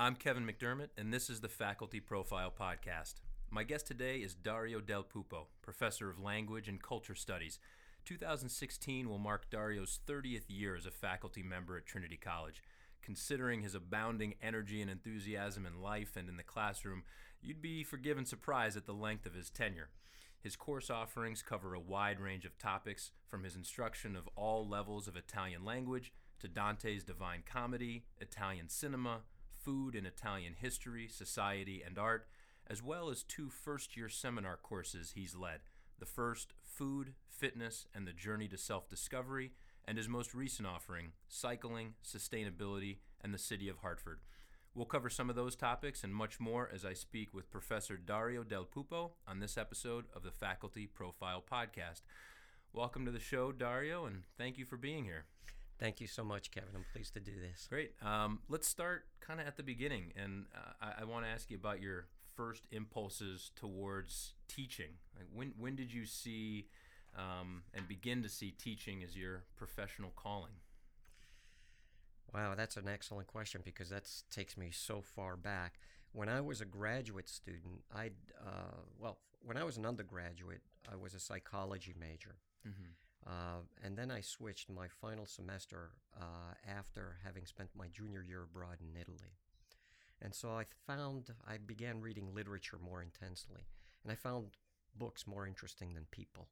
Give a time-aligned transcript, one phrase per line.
[0.00, 3.16] I'm Kevin McDermott, and this is the Faculty Profile Podcast.
[3.50, 7.58] My guest today is Dario Del Pupo, Professor of Language and Culture Studies.
[8.06, 12.62] 2016 will mark Dario's 30th year as a faculty member at Trinity College.
[13.02, 17.02] Considering his abounding energy and enthusiasm in life and in the classroom,
[17.42, 19.90] you'd be forgiven surprise at the length of his tenure.
[20.40, 25.08] His course offerings cover a wide range of topics, from his instruction of all levels
[25.08, 29.24] of Italian language to Dante's Divine Comedy, Italian cinema,
[29.62, 32.26] food and Italian history, society, and art,
[32.66, 35.60] as well as two first year seminar courses he's led
[35.98, 39.52] the first, Food, Fitness, and the Journey to Self Discovery,
[39.86, 44.20] and his most recent offering, Cycling, Sustainability, and the City of Hartford.
[44.74, 48.44] We'll cover some of those topics and much more as I speak with Professor Dario
[48.44, 52.02] Del Pupo on this episode of the Faculty Profile Podcast.
[52.72, 55.24] Welcome to the show, Dario, and thank you for being here.
[55.80, 56.68] Thank you so much, Kevin.
[56.74, 57.66] I'm pleased to do this.
[57.68, 57.94] Great.
[58.02, 61.50] Um, let's start kind of at the beginning, and uh, I, I want to ask
[61.50, 64.90] you about your first impulses towards teaching.
[65.16, 66.68] Like when when did you see
[67.16, 70.52] um, and begin to see teaching as your professional calling?
[72.34, 75.80] Wow, that's an excellent question because that takes me so far back.
[76.12, 78.10] When I was a graduate student, I
[78.46, 80.60] uh, well, when I was an undergraduate,
[80.92, 82.36] I was a psychology major.
[82.68, 82.90] Mm-hmm.
[83.26, 88.42] Uh, and then I switched my final semester uh, after having spent my junior year
[88.42, 89.36] abroad in Italy.
[90.22, 93.66] And so I found I began reading literature more intensely,
[94.02, 94.56] and I found
[94.98, 96.48] books more interesting than people,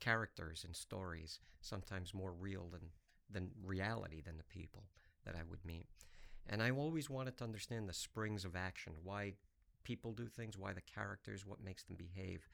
[0.00, 2.90] characters and stories sometimes more real than
[3.30, 4.84] than reality than the people
[5.24, 5.86] that I would meet.
[6.48, 9.34] And I always wanted to understand the springs of action, why
[9.84, 12.48] people do things, why the characters, what makes them behave.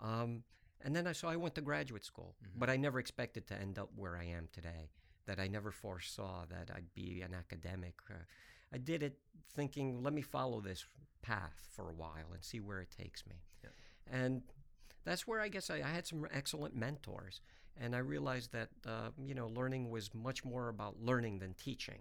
[0.00, 0.42] Um,
[0.82, 2.58] and then I so I went to graduate school, mm-hmm.
[2.58, 4.90] but I never expected to end up where I am today.
[5.26, 7.94] That I never foresaw that I'd be an academic.
[8.10, 8.14] Uh,
[8.72, 9.16] I did it
[9.54, 10.84] thinking, let me follow this
[11.22, 13.36] path for a while and see where it takes me.
[13.62, 13.70] Yeah.
[14.10, 14.42] And
[15.04, 17.40] that's where I guess I, I, had some excellent mentors,
[17.80, 22.00] and I realized that uh, you know learning was much more about learning than teaching,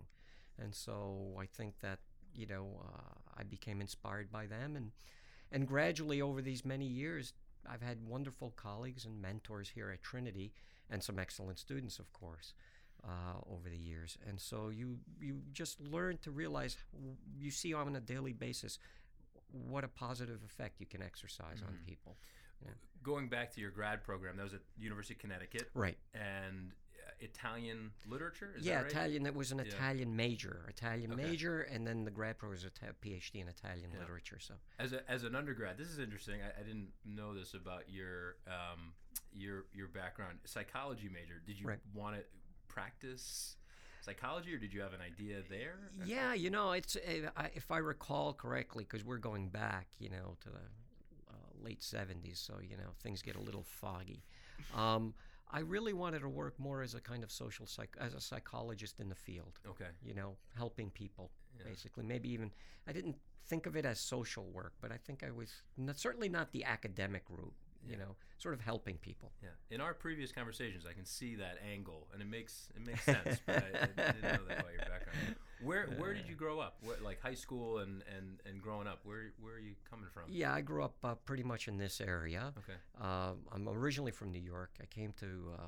[0.62, 2.00] and so I think that
[2.34, 4.92] you know uh, I became inspired by them, and
[5.52, 7.34] and gradually over these many years
[7.68, 10.54] I've had wonderful colleagues and mentors here at Trinity,
[10.90, 12.54] and some excellent students, of course,
[13.04, 14.18] uh, over the years.
[14.28, 16.78] And so you you just learn to realize
[17.38, 18.80] you see on a daily basis
[19.52, 21.70] what a positive effect you can exercise mm-hmm.
[21.70, 22.18] on people.
[23.02, 25.98] Going back to your grad program, that was at University of Connecticut, right?
[26.14, 26.74] And
[27.20, 28.54] Italian literature?
[28.58, 28.92] Is yeah, right?
[28.92, 29.26] Italian.
[29.26, 29.66] It was an yeah.
[29.66, 31.24] Italian major, Italian okay.
[31.24, 34.00] major, and then the grad program was a PhD in Italian yeah.
[34.00, 34.38] literature.
[34.40, 36.40] So, as a, as an undergrad, this is interesting.
[36.42, 38.94] I, I didn't know this about your um,
[39.32, 40.40] your your background.
[40.46, 41.42] Psychology major.
[41.46, 41.80] Did you right.
[41.94, 42.22] want to
[42.68, 43.56] practice?
[44.02, 45.76] psychology or did you have an idea there
[46.06, 46.96] yeah you know it's
[47.54, 50.56] if i recall correctly because we're going back you know to the
[51.30, 54.24] uh, late 70s so you know things get a little foggy
[54.76, 55.14] um,
[55.52, 59.00] I really wanted to work more as a kind of social psych as a psychologist
[59.00, 59.60] in the field.
[59.68, 59.90] Okay.
[60.04, 61.66] You know, helping people yeah.
[61.68, 62.04] basically.
[62.04, 62.52] Maybe even
[62.88, 63.16] I didn't
[63.48, 66.64] think of it as social work, but I think I was not, certainly not the
[66.66, 67.54] academic route
[67.88, 69.32] you know, sort of helping people.
[69.42, 69.50] Yeah.
[69.72, 73.40] In our previous conversations, I can see that angle, and it makes it makes sense.
[73.46, 75.36] but I, I, didn't know that about your background.
[75.64, 76.78] Where where did you grow up?
[76.82, 79.00] What, like high school and, and, and growing up?
[79.04, 80.24] Where where are you coming from?
[80.28, 82.54] Yeah, I grew up uh, pretty much in this area.
[82.58, 82.78] Okay.
[83.02, 84.72] Uh, I'm originally from New York.
[84.82, 85.26] I came to
[85.58, 85.62] uh,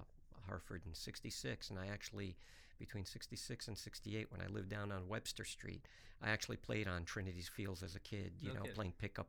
[0.47, 2.35] Hartford in '66, and I actually
[2.81, 5.85] between 66 and 68 when I lived down on Webster Street.
[6.21, 9.27] I actually played on Trinity's fields as a kid, you know, playing pickup,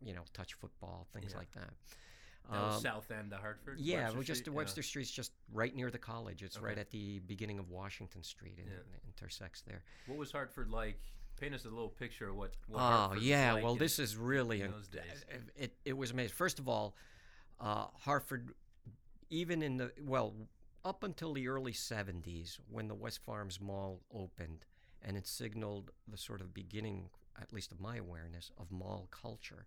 [0.00, 1.38] you know, touch football, things yeah.
[1.38, 1.70] like that.
[2.50, 3.78] Um, south end of Hartford.
[3.80, 4.54] Yeah, Webster well, just Street?
[4.54, 4.86] Webster yeah.
[4.86, 6.42] Street's just right near the college.
[6.42, 6.66] It's okay.
[6.66, 8.74] right at the beginning of Washington Street, and yeah.
[8.74, 9.82] it intersects there.
[10.06, 11.00] What was Hartford like?
[11.40, 12.54] Paint us a little picture of what.
[12.68, 15.24] what oh Hartford yeah, like well in, this is really in those days.
[15.56, 16.34] It, it was amazing.
[16.34, 16.94] First of all,
[17.60, 18.52] uh, Hartford,
[19.28, 20.34] even in the well,
[20.84, 24.64] up until the early '70s, when the West Farms Mall opened,
[25.02, 29.66] and it signaled the sort of beginning, at least of my awareness, of mall culture.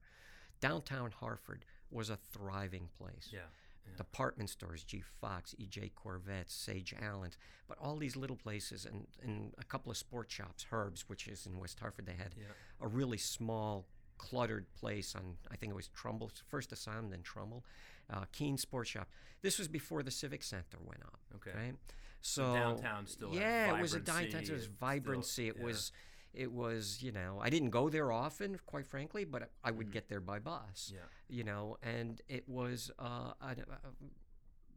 [0.61, 3.29] Downtown Hartford was a thriving place.
[3.31, 3.39] Yeah.
[3.85, 3.97] yeah.
[3.97, 5.03] Department stores, G.
[5.21, 5.91] Fox, E.J.
[5.95, 7.37] Korvettes, Sage Allen's,
[7.67, 11.45] but all these little places and, and a couple of sport shops, Herbs, which is
[11.45, 12.45] in West Hartford, they had yeah.
[12.81, 13.85] a really small,
[14.17, 17.63] cluttered place on, I think it was Trumbull, first Asylum, then Trumbull,
[18.11, 19.07] uh, Keen Sports Shop.
[19.41, 21.19] This was before the Civic Center went up.
[21.35, 21.51] Okay.
[21.55, 21.73] Right?
[22.21, 25.49] So, so downtown still Yeah, it was a downtown, it was vibrancy.
[25.49, 25.91] Still, it was
[26.33, 29.93] it was you know i didn't go there often quite frankly but i would mm-hmm.
[29.93, 30.99] get there by bus yeah.
[31.27, 33.89] you know and it was uh, an, uh,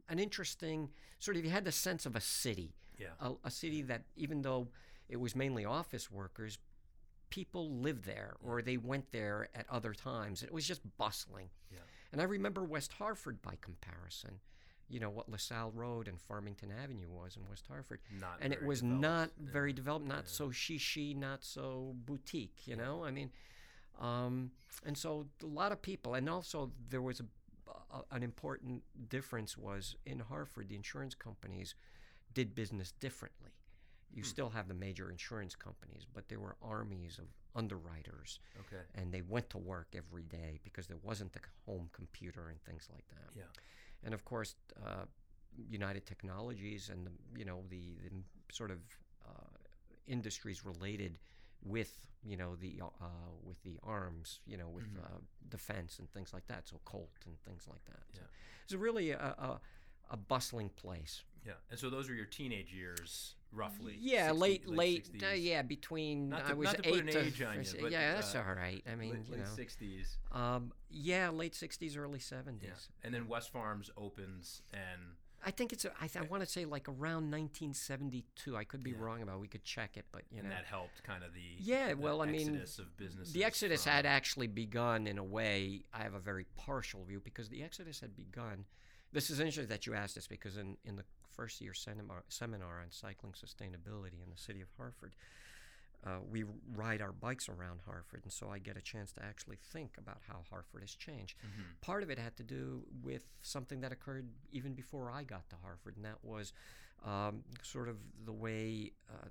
[0.09, 0.89] an interesting
[1.19, 3.07] sort of you had the sense of a city yeah.
[3.19, 4.67] a, a, city that even though
[5.09, 6.57] it was mainly office workers
[7.33, 10.43] people lived there or they went there at other times.
[10.43, 11.49] It was just bustling.
[11.71, 11.79] Yeah.
[12.11, 14.39] And I remember West Hartford by comparison.
[14.93, 17.99] You know what LaSalle Road and Farmington Avenue was in West Hartford.
[18.19, 19.01] Not and it was developed.
[19.01, 19.51] not Yeah.
[19.51, 23.03] very developed, not so shishi, not so boutique, you know?
[23.03, 23.31] I mean,
[23.99, 24.51] um,
[24.85, 27.25] and so a lot of people, and also there was a,
[27.91, 31.73] a, an important difference was in Hartford, the insurance companies
[32.33, 33.51] did business differently.
[34.11, 34.27] You Hmm.
[34.29, 37.25] still have the major insurance companies, but there were armies of
[37.55, 38.83] underwriters, Okay.
[38.93, 42.87] and they went to work every day because there wasn't the home computer and things
[42.93, 43.35] like that.
[43.35, 43.45] Yeah.
[44.05, 44.55] And of course,
[44.85, 45.05] uh,
[45.69, 48.09] United Technologies and the, you know the, the
[48.51, 48.79] sort of
[49.27, 49.57] uh,
[50.07, 51.19] industries related
[51.63, 53.07] with you know the uh,
[53.43, 55.03] with the arms, you know, with Mhm.
[55.03, 55.19] uh,
[55.49, 56.67] defense and things like that.
[56.67, 58.03] So Colt and things like that.
[58.13, 58.21] So
[58.63, 59.59] it's really a, a,
[60.11, 61.23] a bustling place.
[61.45, 61.53] Yeah.
[61.69, 63.97] And so those are your teenage years, roughly.
[63.99, 65.43] Yeah, 60 late, late, uh, 60s.
[65.43, 67.81] yeah, between Not I to- was not to put eight an to age on you,
[67.81, 68.83] but, yeah, that's uh, all right.
[68.91, 70.17] I mean, late, you late 60s.
[70.31, 72.63] um, yeah, late '60s, early '70s.
[72.63, 72.69] Yeah.
[73.03, 75.01] And then West Farms opens and
[75.45, 75.83] I think it's.
[75.83, 78.55] A, I, th- I want to say like around 1972.
[78.55, 78.97] I could be Yeah.
[78.99, 79.35] wrong about.
[79.35, 79.41] it.
[79.41, 80.55] We could check it, but you and know.
[80.55, 83.33] that helped kind of the Yeah, the well, I mean, exodus of businesses.
[83.33, 85.83] The Exodus from- had actually begun in a way.
[85.93, 88.65] I have a very partial view because the Exodus had begun.
[89.11, 91.03] This is interesting that you asked this because in, in the
[91.35, 95.15] first year seminar, seminar on cycling sustainability in the city of Hartford,
[96.05, 96.43] uh, we
[96.75, 100.19] ride our bikes around Hartford, and so I get a chance to actually think about
[100.27, 101.37] how Hartford has changed.
[101.39, 101.79] Mhm.
[101.81, 105.55] Part of it had to do with something that occurred even before I got to
[105.57, 106.53] Hartford, and that was
[107.05, 109.27] um, sort of the way uh,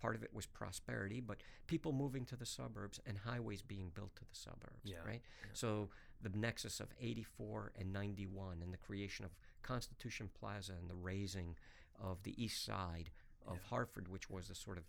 [0.00, 4.14] part of it was prosperity, but people moving to the suburbs and highways being built
[4.16, 5.22] to the suburbs, Yeah, right?
[5.42, 5.48] yeah.
[5.52, 5.90] So
[6.22, 9.30] the nexus of 84 and 91 and the creation of
[9.62, 11.56] Constitution Plaza and the raising
[12.02, 13.10] of the east side
[13.46, 13.68] of Yeah.
[13.68, 14.84] Hartford, which was the sort of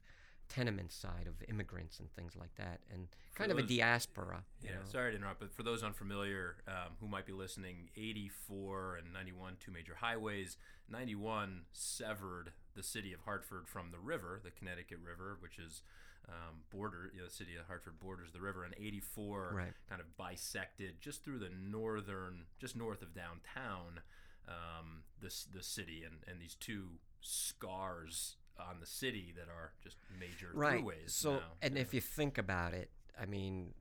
[0.47, 4.43] tenement side of immigrants and things like that, and kind of a those- diaspora.
[4.61, 4.83] you Yeah, know?
[4.85, 9.55] sorry to interrupt, but for those unfamiliar um, who might be listening, 84 and 91,
[9.57, 10.57] two major highways.
[10.89, 15.81] 91 severed the city of Hartford from the river, the Connecticut River, which is
[16.29, 19.73] um, border, you know, the city of Hartford borders the river, and 84 Right.
[19.89, 24.01] kind of bisected just through the northern, just north of downtown,
[24.47, 29.97] um, this the city, and, and these two scars on the city that are just
[30.19, 30.83] major right.
[30.83, 31.09] throughways.
[31.09, 31.41] So, now.
[31.62, 31.81] and Yeah.
[31.81, 33.73] if you think about it, I mean,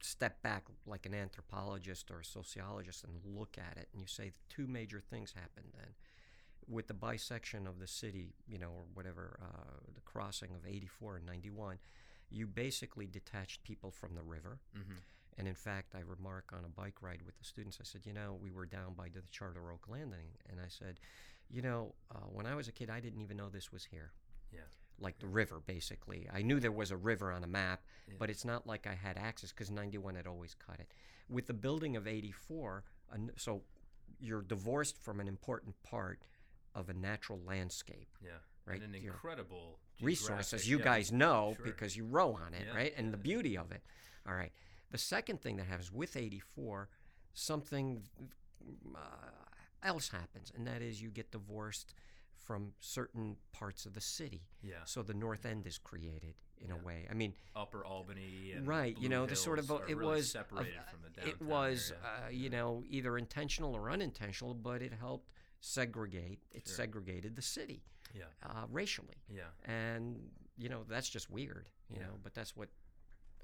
[0.00, 4.32] step back like an anthropologist or a sociologist and look at it, and you say
[4.48, 5.94] two major things happened then.
[6.68, 11.16] With the bisection of the city, you know, or whatever, uh, the crossing of 84
[11.16, 11.78] and 91,
[12.30, 14.58] you basically detached people from the river.
[14.76, 14.98] Mhm.
[15.38, 18.12] And in fact, I remark on a bike ride with the students, I said, you
[18.12, 21.00] know, we were down by the Charter Oak Landing, and I said,
[21.48, 24.12] you know, uh, when I was a kid, I didn't even know this was here
[24.50, 24.60] yeah,
[24.98, 28.14] like the river basically i knew there was a river on a map Yeah.
[28.18, 30.90] but it's not like i had access because 91 had always cut it
[31.28, 33.62] with the building of 84 an- so
[34.18, 36.22] you're divorced from an important part
[36.78, 38.30] of a natural landscape yeah,
[38.64, 38.80] right?
[38.82, 40.84] and an Your incredible resource as you yeah.
[40.84, 41.66] guys know sure.
[41.66, 42.94] because you row on it Yeah, right?
[42.96, 43.82] And the beauty of it.
[44.26, 44.52] All right.
[44.90, 46.88] The second thing that happens with 84
[47.34, 48.02] something
[48.94, 48.98] uh,
[49.82, 51.94] else happens and that is you get divorced
[52.36, 54.42] from certain parts of the city.
[54.62, 56.74] Yeah, so the north end is created in Yeah.
[56.80, 57.06] a way.
[57.10, 59.88] I mean Upper Albany and right you Blue know the sort of Hills a- are
[59.90, 63.90] it really was a- from the downtown it was uh, you know either intentional or
[63.90, 66.76] unintentional but it helped segregate it Sure.
[66.76, 67.82] segregated the city
[68.14, 70.18] yeah, uh, racially yeah, and
[70.56, 72.06] you know that's just weird you Yeah.
[72.06, 72.68] know but that's what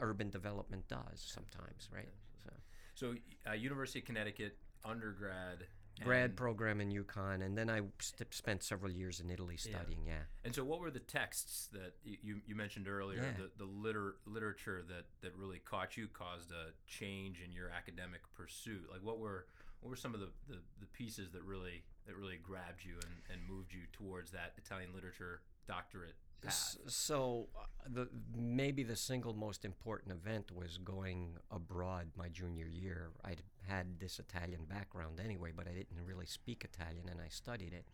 [0.01, 2.09] urban development does sometimes right
[2.45, 2.51] so
[2.95, 3.15] So,
[3.49, 5.67] uh, University of Connecticut undergrad.
[6.03, 10.23] grad program in UConn and then i st- spent several years in italy studying yeah
[10.45, 13.23] and so, what were the texts that you you mentioned earlier?
[13.23, 13.33] Yeah.
[13.43, 18.21] The the liter, literature that that really caught you, caused a change in your academic
[18.35, 18.89] pursuit.
[18.91, 19.47] Like, what were
[19.81, 23.15] what were some of the, the, the pieces that really that really grabbed you and,
[23.33, 26.77] and moved you towards that Italian literature doctorate path?
[26.87, 33.11] So, uh, the maybe the single most important event was going abroad my junior year.
[33.25, 37.73] I had this Italian background anyway, but I didn't really speak Italian, and I studied
[37.73, 37.87] it.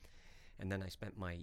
[0.59, 1.38] And then I spent my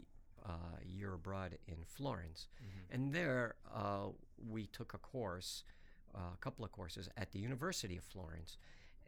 [0.45, 2.93] uh, year abroad in Florence, Mhm.
[2.95, 5.63] and there uh, we took a course,
[6.15, 8.57] uh, a couple of courses at the University of Florence.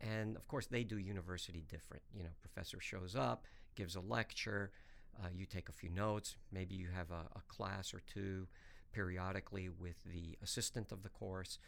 [0.01, 2.03] And of course, they do university different.
[2.15, 4.71] You know, professor shows up, gives a lecture,
[5.21, 6.35] uh, you take a few notes.
[6.51, 8.47] Maybe you have a, a class or two
[8.93, 11.59] periodically with the assistant of the course,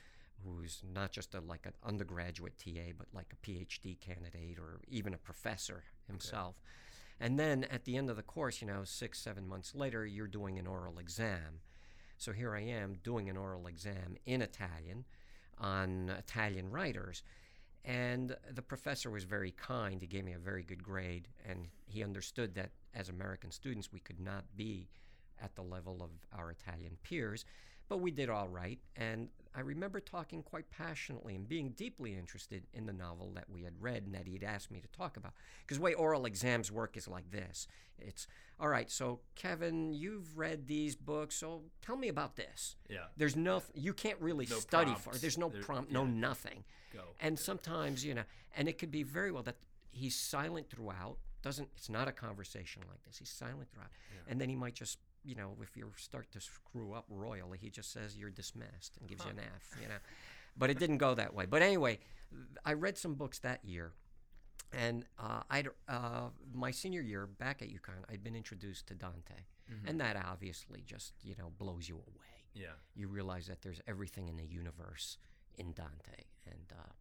[0.43, 5.13] who's not just a, like an undergraduate TA, but like a PhD candidate or even
[5.13, 6.55] a professor himself.
[7.19, 10.27] And then at the end of the course, you know, six, seven months later, you're
[10.27, 11.61] doing an oral exam.
[12.17, 15.05] So here I am doing an oral exam in Italian
[15.59, 17.21] on Italian writers.
[17.83, 20.01] And the professor was very kind.
[20.01, 23.99] He gave me a very good grade, and he understood that as American students, we
[23.99, 24.87] could not be
[25.41, 27.43] at the level of our Italian peers,
[27.89, 28.79] but we did all right.
[28.95, 33.63] And I remember talking quite passionately and being deeply interested in the novel that we
[33.63, 35.33] had read and that he'd asked me to talk about.
[35.61, 37.67] Because the way oral exams work is like this
[37.99, 38.27] it's,
[38.59, 42.75] all right, so Kevin, you've read these books, so tell me about this.
[42.89, 43.05] Yeah.
[43.17, 45.17] There's no, you can't really No study for prompts.
[45.17, 45.21] it.
[45.21, 45.97] There's no There- prompt, yeah.
[45.99, 46.63] no nothing.
[46.93, 47.03] Go.
[47.19, 48.23] And sometimes, you know,
[48.55, 49.57] and it could be very well that
[49.91, 51.17] he's silent throughout.
[51.43, 53.17] Doesn't it's not a conversation like this.
[53.17, 53.89] He's silent throughout,
[54.27, 57.69] and then he might just, you know, if you start to screw up royally, he
[57.69, 59.77] just says you're dismissed and gives you an F.
[59.81, 59.95] You know,
[60.57, 61.45] but it didn't go that way.
[61.45, 61.99] But anyway,
[62.65, 63.93] I read some books that year,
[64.73, 69.45] and uh, I uh, my senior year back at UConn, I'd been introduced to Dante,
[69.85, 72.73] and that obviously just you know blows you away Yeah.
[72.95, 75.17] you realize that there's everything in the universe
[75.57, 76.91] in Dante, and uh,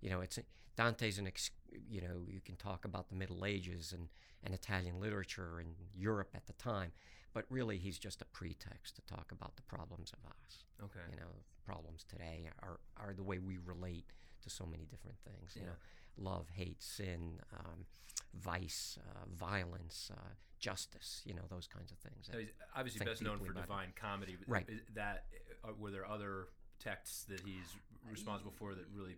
[0.00, 0.38] you know it's
[0.76, 1.50] Dante's an ex,
[1.88, 4.08] you know you can talk about the Middle Ages and,
[4.44, 6.92] and Italian literature and Europe at the time,
[7.32, 10.64] but really he's just a pretext to talk about the problems of us.
[10.82, 11.00] Okay.
[11.10, 11.30] You know,
[11.64, 14.06] problems today are are the way we relate
[14.42, 15.54] to so many different things.
[15.54, 15.68] You Yeah.
[15.68, 17.86] know, love, hate, sin, um,
[18.34, 21.22] vice, uh, violence, uh, justice.
[21.24, 22.28] You know, those kinds of things.
[22.32, 23.66] Now, he's obviously best known for about it.
[23.68, 24.36] Divine Comedy.
[24.46, 24.68] Right.
[24.68, 25.26] Is That
[25.64, 27.76] uh, were there other texts that he's
[28.10, 29.16] responsible for that really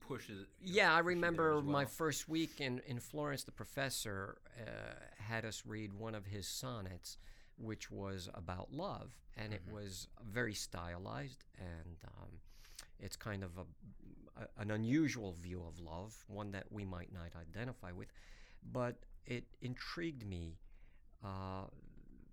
[0.00, 0.46] pushes?
[0.60, 4.38] Yeah, I push you there remember as my first week in, in Florence, the professor
[4.60, 7.18] uh, had us read one of his sonnets,
[7.58, 9.10] which was about love.
[9.36, 12.40] And it was very stylized, and um,
[12.98, 17.30] it's kind of a, a, an unusual view of love, one that we might not
[17.40, 18.08] identify with.
[18.72, 18.96] But
[19.26, 20.58] it intrigued me,
[21.24, 21.66] uh,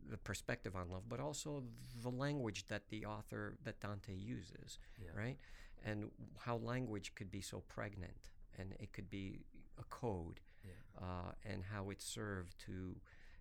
[0.09, 1.63] the perspective on love, but also
[2.01, 5.09] the language that the author, that Dante uses, Yeah.
[5.15, 5.37] right?
[5.83, 9.45] And how language could be so pregnant, and it could be
[9.77, 10.71] a code, Yeah.
[11.01, 12.99] uh, and how it served to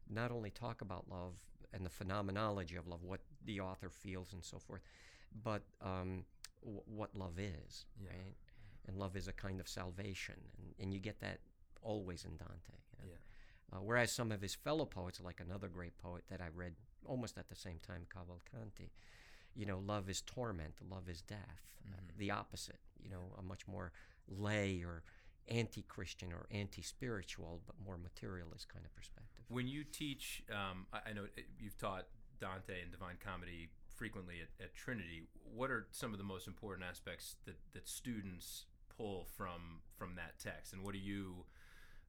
[0.09, 1.35] not only talk about love
[1.75, 4.83] and the phenomenology of love, what the author feels and so forth,
[5.43, 6.25] but um,
[6.63, 8.11] w- what love is, Yeah.
[8.11, 8.37] right?
[8.87, 11.41] And love is a kind of salvation, and, and you get that
[11.83, 12.53] always in Dante.
[13.03, 13.11] you know?
[13.11, 13.77] Yeah.
[13.79, 16.75] Uh, whereas some of his fellow poets, like another great poet that I read
[17.07, 18.91] almost at the same time, Cavalcanti,
[19.55, 23.67] you know, love is torment, love is death, uh, the opposite, you know, a much
[23.67, 23.93] more
[24.29, 25.03] lay or
[25.49, 29.24] anti Christian or anti spiritual, but more materialist kind of perspective.
[29.49, 31.27] When you teach, um, I, I know
[31.59, 32.07] you've taught
[32.41, 35.23] Dante and Divine Comedy frequently at, at Trinity.
[35.55, 40.39] What are some of the most important aspects that, that students pull from from that
[40.39, 41.45] text, and what do you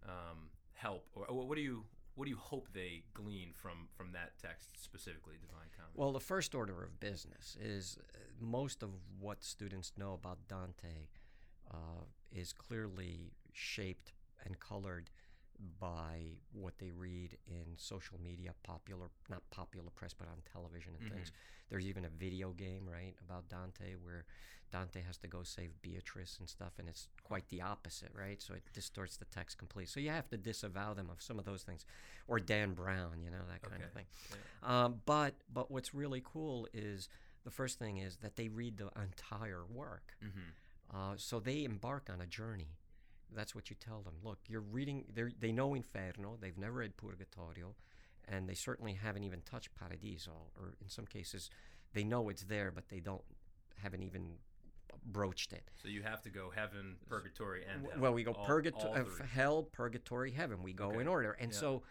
[0.07, 1.83] um, help, or or what do you
[2.15, 5.93] what do you hope they glean from from that text specifically, Divine Comedy?
[5.95, 8.89] Well, the first order of business is uh, most of
[9.19, 11.09] what students know about Dante
[11.71, 14.13] uh, is clearly shaped
[14.45, 15.09] and colored
[15.79, 21.11] by what they read in social media, popular, not popular press, but on television and
[21.11, 21.31] things.
[21.69, 24.25] There's even a video game, right, about Dante where
[24.71, 28.41] Dante has to go save Beatrice and stuff, and it's quite the opposite, right?
[28.41, 29.87] So it distorts the text completely.
[29.87, 31.85] So you have to disavow them of some of those things,
[32.27, 33.93] or Dan Brown, you know, that kind of Okay.
[33.93, 34.05] thing.
[34.63, 37.07] Um, but but what's really cool is
[37.43, 40.17] the first thing is that they read the entire work.
[40.23, 40.97] Mm-hmm.
[40.97, 42.77] Uh, so they embark on a journey.
[43.33, 44.13] That's what you tell them.
[44.23, 45.05] Look, you're reading.
[45.13, 46.37] They they know Inferno.
[46.39, 47.75] They've never read Purgatorio,
[48.27, 50.31] and they certainly haven't even touched Paradiso.
[50.59, 51.49] Or in some cases,
[51.93, 53.23] they know it's there, but they don't
[53.77, 54.37] haven't even
[55.07, 55.69] broached it.
[55.81, 57.99] So you have to go heaven, purgatory, and hell.
[57.99, 60.63] Well, we go purgatory, uh, hell, purgatory, heaven.
[60.63, 61.01] We go Okay.
[61.01, 61.59] in order, and Yeah.
[61.59, 61.83] so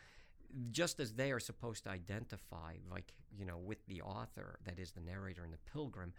[0.71, 4.93] just as they are supposed to identify, like you know, with the author, that is
[4.93, 6.15] the narrator and the pilgrim,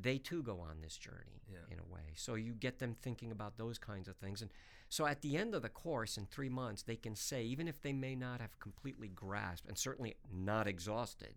[0.00, 1.58] they too go on this journey Yeah.
[1.70, 2.12] in a way.
[2.14, 4.50] So you get them thinking about those kinds of things, and
[4.88, 7.80] so at the end of the course, in three months, they can say, even if
[7.82, 11.34] they may not have completely grasped and certainly not exhausted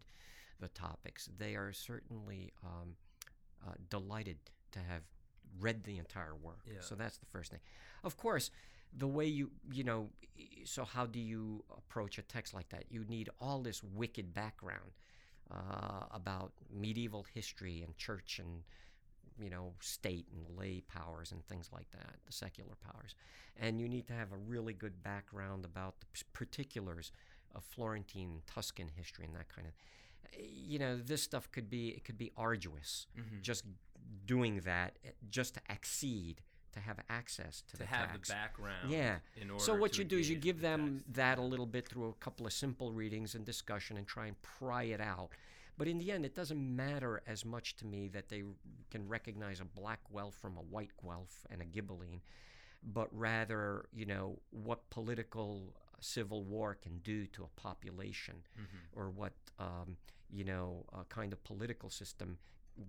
[0.60, 2.96] the topics, they are certainly um,
[3.66, 4.38] uh, delighted
[4.72, 5.04] to have
[5.60, 6.60] read the entire work.
[6.66, 6.82] Yeah.
[6.82, 7.62] So that's the first thing.
[8.04, 8.52] Of course,
[8.96, 10.10] the way you you know,
[10.66, 12.86] so how do you approach a text like that?
[12.90, 14.92] You need all this wicked background
[15.52, 18.64] uh, about medieval history and church and
[19.40, 23.16] you know state and lay powers and things like that, the secular powers,
[23.56, 27.12] and you need to have a really good background about the particulars
[27.56, 29.74] of Florentine Tuscan history and that kind of.
[30.38, 33.42] You know, this stuff could be it could be arduous Mhm.
[33.42, 33.64] just
[34.26, 36.42] doing that eh, just to accede
[36.78, 38.30] to have access to, to the have text.
[38.30, 38.90] the background.
[38.90, 39.16] Yeah.
[39.58, 42.14] So what you do is you give the them that a little bit through a
[42.24, 45.30] couple of simple readings and discussion and try and pry it out.
[45.78, 48.44] But in the end, it doesn't matter as much to me that they
[48.90, 52.22] can recognize a black Guelph from a white Guelph and a Ghibelline,
[52.84, 59.00] but rather, you know, what political civil war can do to a population Mm-hmm.
[59.00, 59.98] or what, um,
[60.32, 62.38] you know, a kind of political system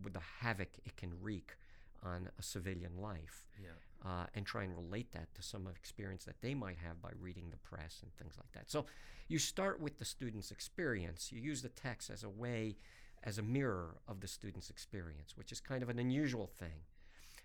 [0.03, 1.57] with the havoc it can wreak
[2.03, 3.71] on a civilian life Yeah.
[4.05, 7.51] uh, and try and relate that to some experience that they might have by reading
[7.51, 8.71] the press and things like that.
[8.71, 8.87] So
[9.29, 11.31] you start with the student's experience.
[11.33, 12.77] You use the text as a way,
[13.25, 16.85] as a mirror of the student's experience, which is kind of an unusual thing.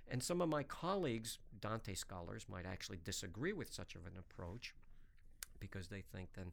[0.08, 4.76] And some of my colleagues, Dante scholars, might actually disagree with such of an approach
[5.60, 6.52] because they think then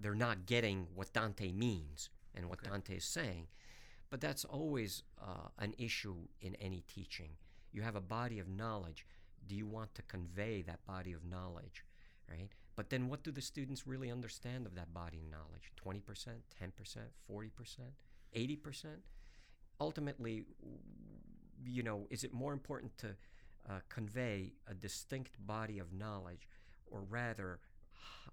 [0.00, 2.70] they're not getting what Dante means and what Okay.
[2.70, 3.46] Dante is saying.
[4.10, 7.30] But that's always uh, an issue in any teaching.
[7.72, 9.06] You have a body of knowledge.
[9.46, 11.84] Do you want to convey that body of knowledge,
[12.28, 12.48] right?
[12.76, 15.72] But then what do the students really understand of that body of knowledge?
[15.84, 16.02] 20%,
[16.62, 16.98] 10%,
[17.30, 18.86] 40%, 80%?
[19.80, 20.44] Ultimately,
[21.64, 23.08] you know, is it more important to
[23.68, 26.48] uh, convey a distinct body of knowledge
[26.86, 27.58] or rather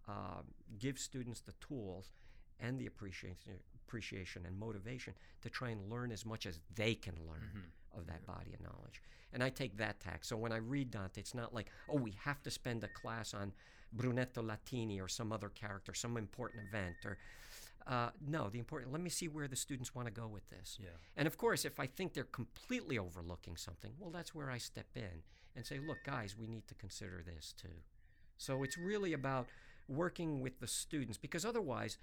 [0.07, 0.41] uh,
[0.77, 2.09] give students the tools
[2.59, 3.53] and the appreciation,
[3.85, 7.99] appreciation and motivation to try and learn as much as they can learn Mm-hmm.
[7.99, 9.01] of that body of knowledge.
[9.31, 10.25] And I take that tack.
[10.25, 13.33] So when I read Dante, it's not like, oh, we have to spend a class
[13.33, 13.53] on
[13.95, 17.17] Brunetto Latini or some other character, some important event, or
[17.87, 18.91] uh, no, the important.
[18.91, 20.77] Let me see where the students want to go with this.
[20.81, 20.89] Yeah.
[21.15, 24.87] And of course, if I think they're completely overlooking something, well, that's where I step
[24.95, 25.23] in
[25.55, 27.77] and say, look, guys, we need to consider this too.
[28.37, 29.47] So it's really about
[29.87, 31.97] working with the students because otherwise,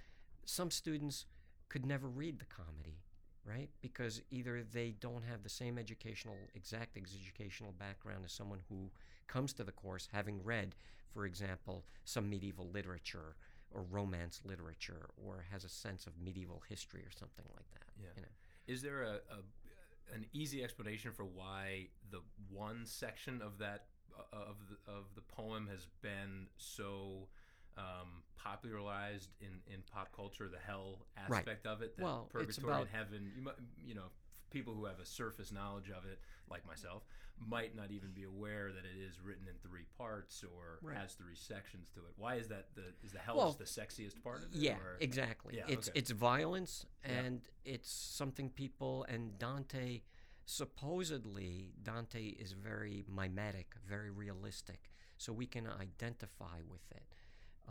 [0.46, 1.26] some students
[1.72, 2.98] could never read the comedy,
[3.46, 3.70] right?
[3.80, 8.90] Because either they don't have the same educational, exact educational background as someone who
[9.26, 10.74] comes to the course having read,
[11.14, 13.36] for example, some medieval literature
[13.70, 17.88] or romance literature or has a sense of medieval history or something like that.
[17.98, 18.10] Yeah.
[18.16, 18.28] You know?
[18.66, 23.86] Is there a, a an easy explanation for why the one section of that
[24.18, 27.28] uh, of the, of the poem has been so
[27.76, 30.48] um, popularized in, in pop culture?
[30.48, 31.38] The hell Right.
[31.38, 33.32] aspect of it, that Well, it's purgatory about- and heaven.
[33.36, 34.10] You might, you know,
[34.50, 37.04] people who have a surface knowledge of it, like myself,
[37.38, 40.96] might not even be aware that it is written in three parts or Right.
[40.96, 42.12] has three sections to it.
[42.16, 42.74] Why is that?
[42.74, 44.58] The is the hell Well, the sexiest part of it?
[44.58, 45.56] Yeah, or- exactly.
[45.56, 45.98] Yeah, it's okay.
[45.98, 47.12] it's violence Yeah.
[47.12, 50.02] and it's something people and Dante
[50.44, 57.11] supposedly Dante is very mimetic, very realistic, so we can identify with it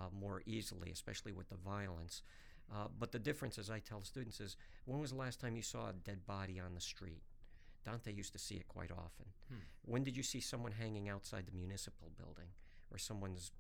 [0.01, 2.21] uh, more easily, especially with the violence.
[2.73, 5.61] Uh, but the difference, as I tell students, is when was the last time you
[5.61, 7.21] saw a dead body on the street?
[7.85, 9.25] Dante used to see it quite often.
[9.49, 9.55] Hmm.
[9.83, 12.49] When did you see someone hanging outside the municipal building,
[12.91, 13.51] or someone's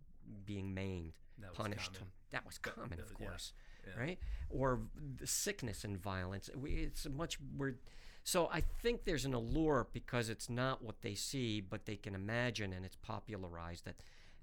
[0.45, 1.93] being maimed, That punished?
[1.93, 2.11] common.
[2.29, 3.27] That was common, of yeah.
[3.27, 3.53] course,
[3.85, 3.99] Yeah.
[3.99, 4.19] right?
[4.49, 4.79] Or
[5.17, 6.49] the sickness and violence.
[6.55, 7.75] We, it's a much we're
[8.23, 12.13] so I think there's an allure because it's not what they see, but they can
[12.13, 13.95] imagine, and it's popularized that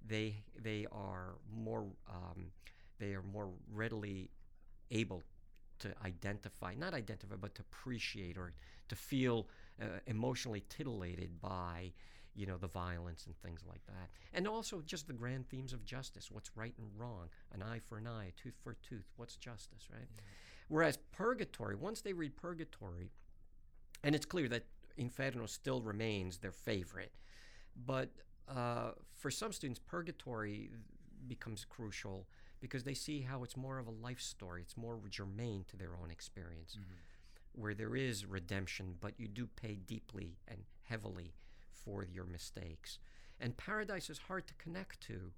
[0.08, 2.50] they they are more um,
[2.98, 4.30] they are more readily
[4.90, 5.22] able
[5.80, 8.52] to identify, not identify, but to appreciate or
[8.88, 9.46] to feel
[9.80, 11.92] uh, emotionally titillated by,
[12.34, 14.08] you know, the violence and things like that.
[14.32, 17.98] And also just the grand themes of justice what's right and wrong, an eye for
[17.98, 20.08] an eye, a tooth for a tooth, what's justice, right?
[20.68, 23.10] Whereas Purgatory, once they read Purgatory,
[24.02, 24.64] and it's clear that
[24.96, 27.12] Inferno still remains their favorite,
[27.86, 28.10] but
[28.54, 30.70] uh, for some students, Purgatory
[31.26, 32.26] becomes crucial
[32.60, 34.62] because they see how it's more of a life story.
[34.62, 36.76] It's more germane to their own experience,
[37.52, 41.34] where there is redemption, but you do pay deeply and heavily
[41.72, 42.98] for your mistakes.
[43.40, 45.32] And paradise is hard to connect to,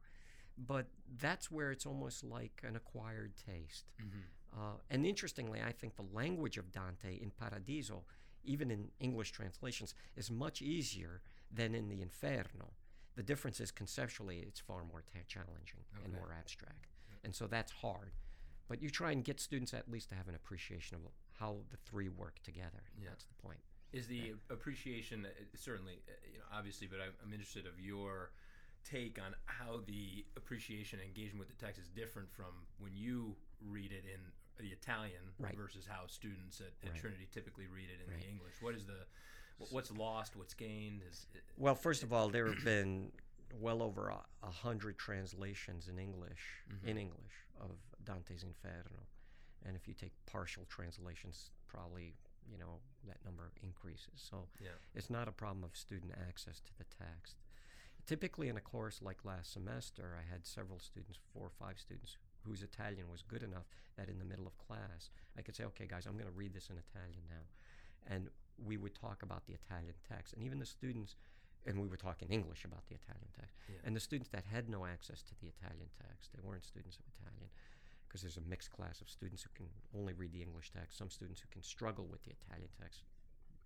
[0.57, 0.87] but
[1.21, 3.91] that's where it's almost like an acquired taste.
[4.01, 4.23] Mhm.
[4.53, 8.05] Uh, and interestingly, I think the language of Dante in Paradiso,
[8.45, 12.73] even in English translations, is much easier than in the Inferno.
[13.17, 16.87] The difference is conceptually, it's far more ta- challenging and more abstract.
[17.25, 18.13] And so that's hard.
[18.69, 21.03] But you try and get students at least to have an appreciation of
[21.39, 22.83] how the three work together.
[23.01, 23.09] Yeah.
[23.11, 23.59] That's the point.
[23.93, 28.31] is the appreciation uh, certainly uh, you know obviously but I'm, I'm interested of your
[28.85, 33.35] take on how the appreciation and engagement with the text is different from when you
[33.61, 34.21] read it in
[34.63, 35.57] the Italian Right.
[35.57, 37.01] versus how students at, at Right.
[37.01, 38.23] Trinity typically read it in Right.
[38.23, 39.03] the English what is the
[39.71, 43.13] what's lost what's gained is uh, Well, first of all, there have been
[43.61, 46.43] well over a, a hundred translations in English
[46.73, 46.89] mm-hmm.
[46.89, 47.71] in English of
[48.05, 49.03] Dante's Inferno,
[49.67, 52.15] and if you take partial translations, probably
[52.51, 54.17] you know that number increases.
[54.17, 57.37] So yeah it's not a problem of student access to the text.
[58.07, 62.17] Typically, in a course like last semester, I had several students, four or five students,
[62.45, 65.87] whose Italian was good enough that in the middle of class I could say, okay,
[65.87, 68.15] guys, I'm going to read this in Italian now.
[68.15, 68.29] And
[68.65, 70.35] we would talk about the Italian text.
[70.35, 71.17] And even the students,
[71.67, 73.57] and we were talking English about the Italian text.
[73.69, 73.77] Yeah.
[73.85, 77.05] And the students that had no access to the Italian text, they weren't students of
[77.19, 77.51] Italian,
[78.07, 81.11] because there's a mixed class of students who can only read the English text, some
[81.11, 83.05] students who can struggle with the Italian text,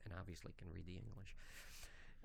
[0.05, 1.35] and obviously can read the English.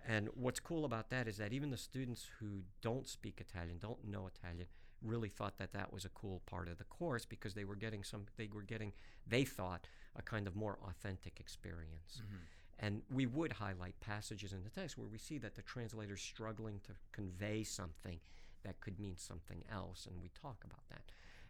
[0.07, 4.05] And what's cool about that is that even the students who don't speak Italian, don't
[4.05, 4.67] know Italian,
[5.01, 8.03] really thought that that was a cool part of the course because they were getting
[8.03, 8.91] some, they were getting,
[9.25, 12.21] they thought, a kind of more authentic experience.
[12.21, 12.39] Mhm.
[12.81, 16.79] And we would highlight passages in the text where we see that the translator's struggling
[16.85, 18.19] to convey something
[18.63, 21.01] that could mean something else, and we talk about that.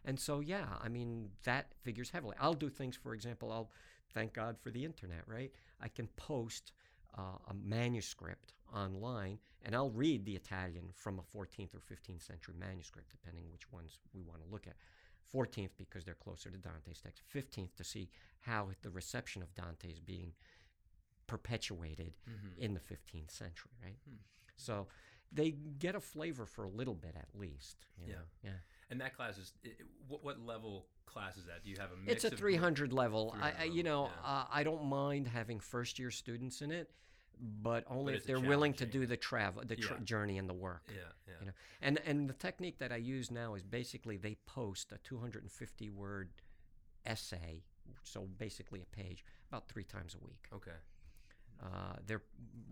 [0.04, 2.36] And so, yeah, I mean, that figures heavily.
[2.40, 3.70] I'll do things, for example, I'll
[4.14, 5.52] thank God for the internet, right?
[5.80, 6.72] I can post
[7.18, 12.54] uh, a manuscript online, and I'll read the Italian from a 14th or 15th century
[12.58, 14.74] manuscript, depending which ones we want to look at.
[15.34, 17.22] 14th because they're closer to Dante's text.
[17.34, 18.08] 15th to see
[18.40, 20.32] how the reception of Dante is being
[21.30, 22.58] perpetuated Mhm.
[22.58, 23.96] in the 15th century, right?
[24.08, 24.16] Hmm.
[24.56, 24.88] So
[25.32, 27.86] they get a flavor for a little bit at least.
[27.96, 28.14] you Yeah.
[28.16, 28.24] know?
[28.42, 28.58] yeah.
[28.90, 29.54] And that class is
[30.08, 31.62] what, what level class is that?
[31.62, 32.12] Do you have a mix?
[32.12, 33.30] It's a of- 300 level.
[33.34, 34.20] I, 300 I you know, yeah.
[34.24, 36.92] uh, I don't mind having first year students in it,
[37.38, 40.00] but only it's if they're willing to do the travel, the tr- Yeah.
[40.00, 40.82] journey and the work.
[40.92, 41.34] Yeah, yeah.
[41.40, 44.98] You know, and and the technique that I use now is basically they post a
[44.98, 46.42] 250 word
[47.06, 47.62] essay,
[48.02, 50.48] so basically a page, about three times a week.
[50.52, 50.76] Okay.
[51.62, 52.22] Uh, they're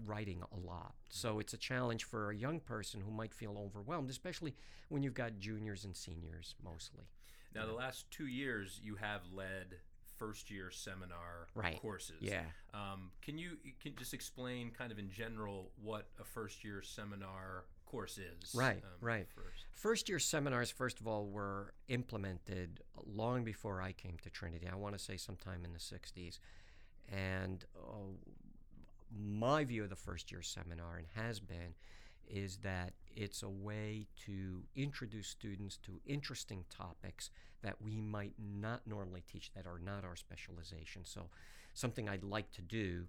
[0.06, 4.08] writing a lot, so it's a challenge for a young person who might feel overwhelmed,
[4.08, 4.54] especially
[4.88, 7.04] when you've got juniors and seniors mostly.
[7.54, 9.76] Now, the last two years, you have led
[10.16, 11.80] first year seminar Right.
[11.80, 12.16] courses.
[12.20, 12.44] Yeah.
[12.74, 17.64] Um, can you can just explain, kind of in general, what a first year seminar
[17.86, 18.54] course is?
[18.54, 19.28] Right, um, right.
[19.30, 19.64] First.
[19.72, 24.68] First year seminars, first of all, were implemented long before I came to Trinity.
[24.70, 26.38] I want to say sometime in the 60s.
[27.10, 28.12] And uh,
[29.16, 31.74] my view of the first year seminar, and has been,
[32.28, 37.30] is that it's a way to introduce students to interesting topics
[37.62, 41.04] that we might not normally teach that are not our specialization.
[41.04, 41.28] So,
[41.74, 43.06] something I'd like to do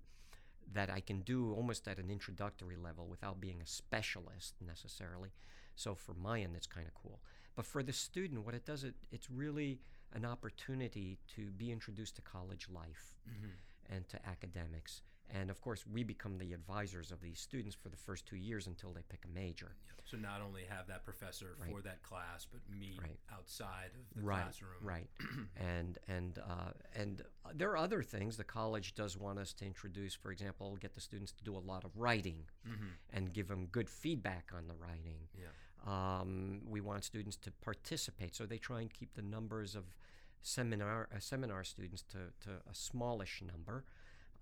[0.74, 5.30] that I can do almost at an introductory level without being a specialist necessarily.
[5.76, 7.20] So for my end, it's kind of cool.
[7.56, 9.80] But for the student, what it does, it, it's really
[10.14, 13.96] an opportunity to be introduced to college life Mm-hmm.
[13.96, 15.02] and to academics.
[15.32, 18.66] And of course, we become the advisors of these students for the first two years
[18.66, 19.76] until they pick a major.
[20.06, 21.70] So not only have that professor Right.
[21.70, 23.20] for that class, but meet Right.
[23.32, 24.72] outside of the right, classroom.
[24.82, 25.08] right,
[25.56, 27.22] and and uh, and
[27.54, 30.16] there are other things the college does want us to introduce.
[30.16, 32.88] For example, get the students to do a lot of writing Mm-hmm.
[33.14, 35.28] and give them good feedback on the writing.
[35.38, 35.50] Yeah.
[35.86, 39.96] Um, we want students to participate, so they try and keep the numbers of
[40.42, 43.86] seminar uh, seminar students to, to a smallish number,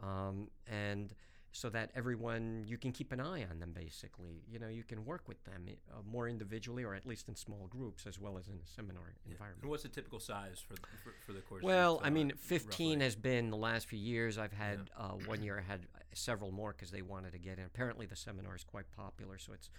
[0.02, 1.14] um, and
[1.52, 3.72] so that everyone you can keep an eye on them.
[3.74, 7.36] Basically, you know, you can work with them uh, more individually, or at least in
[7.36, 9.32] small groups, as well as in a seminar Yeah.
[9.32, 9.64] environment.
[9.64, 11.64] And what's the typical size for the, for, for the course?
[11.64, 13.04] Well, I uh, mean, 15 roughly?
[13.04, 14.38] has been the last few years.
[14.38, 17.66] I've had uh, one year I had several more because they wanted to get in.
[17.66, 19.70] Apparently, the seminar is quite popular, so it's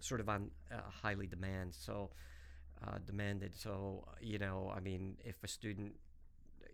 [0.00, 1.74] sort of on uh, highly demand.
[1.74, 2.10] So
[2.86, 3.54] uh, demanded.
[3.54, 5.96] So uh, you know, I mean, if a student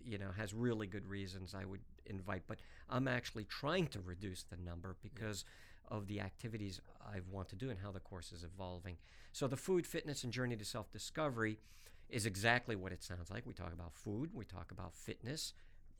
[0.04, 2.42] you know has really good reasons, I would invite.
[2.46, 5.44] But I'm actually trying to reduce the number because
[5.88, 8.96] of the activities I want to do and how the course is evolving.
[9.32, 11.58] So the food, fitness, and journey to self-discovery
[12.08, 13.46] is exactly what it sounds like.
[13.46, 15.54] We talk about food, we talk about fitness.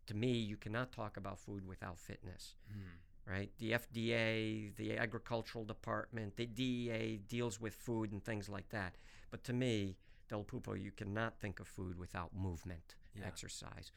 [0.06, 2.98] To me, you cannot talk about food without fitness, Mhm.
[3.24, 3.56] right?
[3.58, 8.96] The FDA, the agricultural department, the DEA deals with food and things like that.
[9.30, 9.96] But to me,
[10.28, 13.26] Del Pupo, you cannot think of food without movement, Yeah.
[13.26, 13.92] exercise,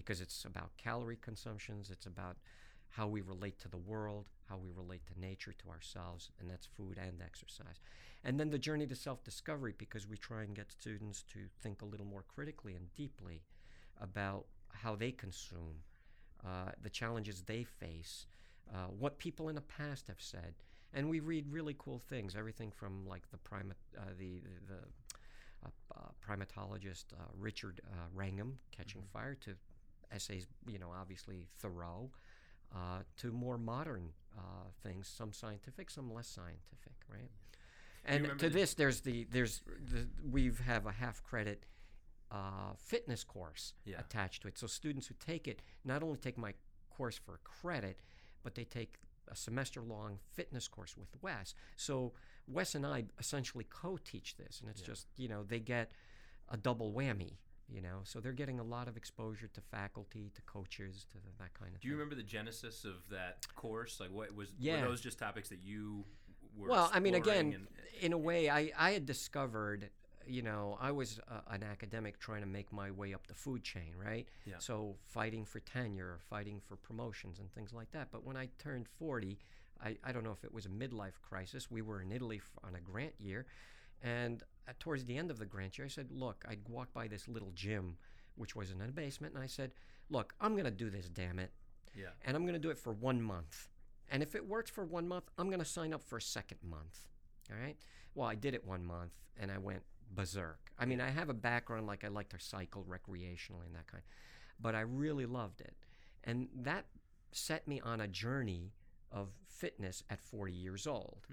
[0.00, 2.36] because it's about calorie consumptions, it's about
[2.88, 6.66] how we relate to the world, how we relate to nature, to ourselves, and that's
[6.66, 7.80] food and exercise.
[8.24, 11.82] And then the journey to self discovery, because we try and get students to think
[11.82, 13.42] a little more critically and deeply
[14.00, 15.82] about how they consume,
[16.44, 18.26] uh, the challenges they face,
[18.74, 20.54] uh, what people in the past have said.
[20.94, 24.80] And we read really cool things, everything from like the primat, uh, the, the, the
[25.64, 29.54] uh, uh, primatologist uh, Richard uh, Wrangham, Catching Fire, to
[30.12, 32.10] essays, you know, obviously Thoreau,
[32.74, 37.30] uh, to more modern uh, things, some scientific, some less scientific, right?
[38.04, 41.66] And to this, there's the there's the, we have a half credit
[42.30, 43.98] uh, fitness course Yeah.
[44.00, 44.58] attached to it.
[44.58, 46.54] So students who take it not only take my
[46.88, 48.00] course for credit,
[48.42, 48.94] but they take
[49.28, 51.54] a semester long fitness course with Wes.
[51.76, 52.12] So
[52.48, 54.86] Wes and I essentially co-teach this, and it's Yeah.
[54.86, 55.92] just you know they get
[56.48, 57.34] a double whammy.
[57.72, 61.54] You know, so they're getting a lot of exposure to faculty, to coaches, to that
[61.54, 61.98] kind of Do you thing.
[62.00, 64.00] remember the genesis of that course?
[64.00, 64.82] Like, what was Yeah.
[64.82, 66.04] were those just topics that you
[66.56, 66.68] were?
[66.68, 67.68] well, I mean, again, and-
[68.00, 69.88] in a way, I, I had discovered,
[70.26, 73.62] you know, I was uh, an academic trying to make my way up the food
[73.62, 74.26] chain, right?
[74.44, 74.58] Yeah.
[74.58, 78.08] So fighting for tenure, fighting for promotions, and things like that.
[78.10, 79.38] But when I turned 40,
[79.80, 81.70] I, I don't know if it was a midlife crisis.
[81.70, 83.46] We were in Italy on a grant year.
[84.02, 87.08] And uh, towards the end of the grant year, I said, Look, I'd walk by
[87.08, 87.96] this little gym,
[88.36, 89.72] which was in a basement, and I said,
[90.08, 91.52] Look, I'm going to do this, damn it
[91.94, 93.68] yeah, and I'm going to do it for one month.
[94.10, 96.58] And if it works for one month, I'm going to sign up for a second
[96.62, 97.08] month.
[97.50, 97.76] All right.
[98.14, 100.72] Well, I did it one month and I went berserk.
[100.78, 104.02] I mean, I have a background like I like to cycle recreationally and that kind,
[104.60, 105.74] but I really loved it.
[106.24, 106.86] And that
[107.32, 108.72] set me on a journey
[109.12, 111.26] of fitness at 40 years old.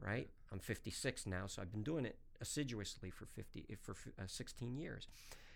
[0.00, 0.30] Right.
[0.50, 5.08] I'm 56 now, so I've been doing it assiduously for 50 for uh, 16 years.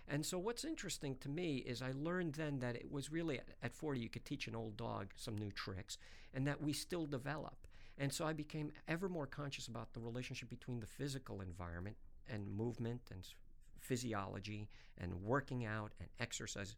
[0.09, 3.49] And so, what's interesting to me is I learned then that it was really at-
[3.61, 5.99] at 40 you could teach an old dog some new tricks,
[6.33, 7.67] and that we still develop.
[7.99, 11.97] And so, I became ever more conscious about the relationship between the physical environment
[12.29, 13.27] and movement and
[13.81, 16.77] physiology and working out and exercise,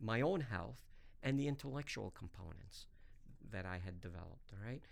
[0.00, 0.82] my own health,
[1.22, 2.86] and the intellectual components
[3.52, 4.52] that I had developed.
[4.52, 4.82] All right.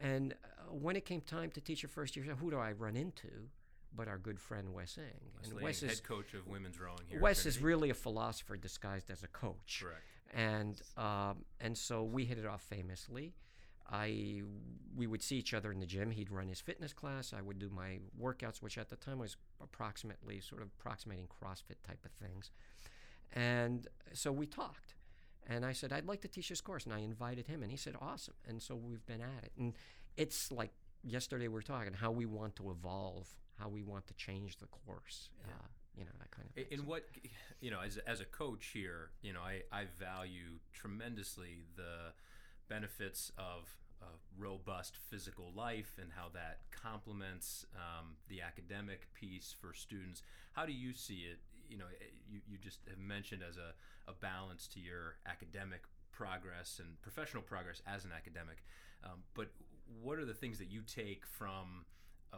[0.00, 2.96] And uh, when it came time to teach a first year, who do I run
[2.96, 3.48] into?
[3.96, 5.04] But our good friend Wes Ng.
[5.36, 7.20] Wes and Lang, Wes is head coach of women's rowing here.
[7.20, 10.02] Wes is really a philosopher disguised as a coach, correct.
[10.34, 13.34] and um, and so we hit it off famously.
[13.88, 14.42] I
[14.96, 16.10] we would see each other in the gym.
[16.10, 17.32] He'd run his fitness class.
[17.32, 21.76] I would do my workouts, which at the time was approximately sort of approximating CrossFit
[21.86, 22.50] type of things.
[23.32, 24.94] And so we talked,
[25.46, 27.76] and I said I'd like to teach this course, and I invited him, and he
[27.76, 28.34] said awesome.
[28.48, 29.74] And so we've been at it, and
[30.16, 30.72] it's like
[31.04, 34.66] yesterday we were talking how we want to evolve, how we want to change the
[34.66, 35.30] course.
[35.46, 35.52] Yeah.
[35.54, 35.66] Uh,
[35.98, 36.54] you know that kind of.
[36.54, 36.66] Thing.
[36.70, 37.04] In So- what
[37.60, 42.12] you know, as as a coach here, you know, I I value tremendously the
[42.68, 44.06] benefits of a
[44.38, 50.22] robust physical life and how that complements um, the academic piece for students.
[50.52, 51.38] How do you see it?
[51.68, 53.72] You know, eh, you, you just have mentioned as a,
[54.10, 58.64] a balance to your academic progress and professional progress as an academic.
[59.02, 59.48] Um, but
[60.02, 61.86] what are the things that you take from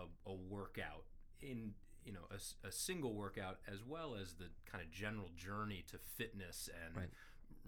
[0.00, 1.04] a, a workout
[1.40, 1.72] in
[2.04, 2.20] you know
[2.64, 7.10] a single workout as well as the kind of general journey to fitness and Right.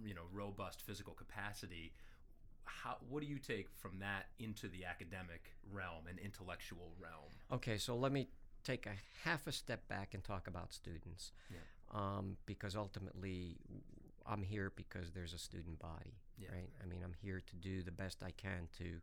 [0.03, 1.93] you know robust physical capacity
[2.65, 7.77] how what do you take from that into the academic realm and intellectual realm Okay,
[7.79, 8.29] so let me
[8.65, 8.93] take a
[9.25, 11.33] half a step back and talk about students.
[11.51, 11.59] Yeah.
[11.93, 13.57] Um, because ultimately,
[14.27, 16.49] i'm here because there's a student body, Yeah.
[16.53, 16.71] right?
[16.83, 19.01] I mean, I'm here to do the best I can to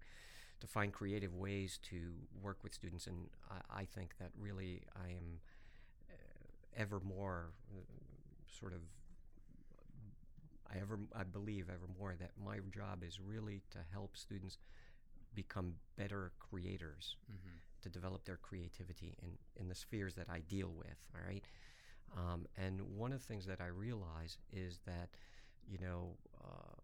[0.59, 5.09] to find creative ways to work with students, and I, I think that really I
[5.09, 5.39] am
[6.09, 7.81] uh, ever more uh,
[8.59, 8.81] sort of.
[10.69, 14.57] I ever I believe ever more that my job is really to help students
[15.33, 17.57] become better creators mm-hmm.
[17.83, 20.97] to develop their creativity in, in the spheres that I deal with.
[21.15, 21.45] All right.
[22.17, 25.09] Um, and one of the things that I realize is that,
[25.69, 26.75] you know, uh,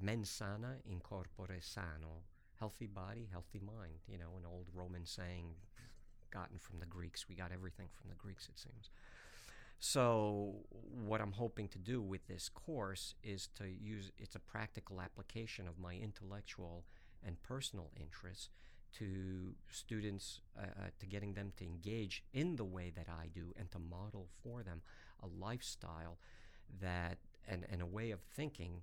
[0.00, 2.22] mens sana in corpore sano,
[2.62, 3.98] healthy body, healthy mind.
[4.06, 5.46] You know, an old Roman saying
[6.30, 7.28] gotten from the Greeks.
[7.28, 8.88] We got everything from the Greeks, it seems.
[9.80, 10.54] So,
[11.04, 15.66] what I'm hoping to do with this course is to use it's a practical application
[15.66, 16.84] of my intellectual
[17.26, 18.48] and personal interests
[18.98, 23.52] to students, uh, uh, to getting them to engage in the way that I do
[23.58, 24.82] and to model for them
[25.20, 26.16] a lifestyle
[26.80, 28.82] that and, and a way of thinking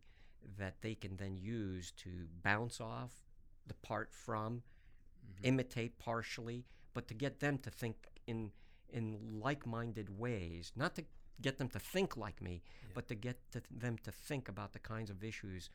[0.57, 2.09] that they can then use to
[2.43, 3.28] bounce off,
[3.69, 5.45] depart from, mm-hmm.
[5.45, 7.95] imitate partially, but to get them to think
[8.27, 8.51] in
[8.91, 11.03] in like-minded ways, not to
[11.41, 12.89] get them to think like me, Yeah.
[12.95, 15.69] but to get to them to think about the kinds of issues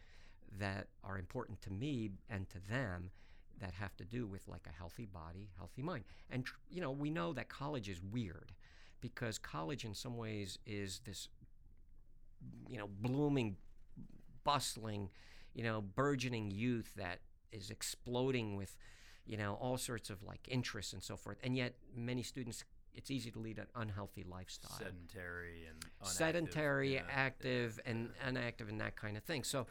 [0.59, 3.11] that are important to me and to them
[3.61, 6.05] that have to do with like a healthy body, healthy mind.
[6.29, 8.53] And tr- you know, we know that college is weird
[9.01, 11.29] because college in some ways is this
[12.69, 13.57] you know, blooming,
[14.45, 15.09] bustling,
[15.55, 17.21] you know, burgeoning youth that
[17.55, 18.77] is exploding with,
[19.27, 21.39] you know, all sorts of like interests and so forth.
[21.43, 22.65] And yet many students
[22.95, 27.03] it's easy to lead an unhealthy lifestyle sedentary and unactive, sedentary, yeah.
[27.11, 29.43] active, and inactive, and that kind of thing.
[29.43, 29.67] So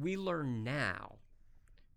[0.00, 1.16] we learn now,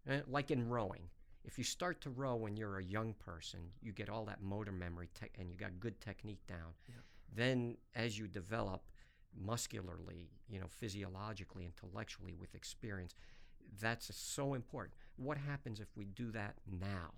[0.10, 1.04] eh, like in rowing.
[1.43, 4.71] If you start to row when you're a young person, you get all that motor
[4.71, 6.74] memory te- and you got good technique down.
[6.89, 6.95] Yeah.
[7.34, 8.82] Then, as you develop
[9.39, 13.13] muscularly, you know, physiologically, intellectually, with experience,
[13.80, 14.93] that's so important.
[15.17, 17.12] What happens if we do that now,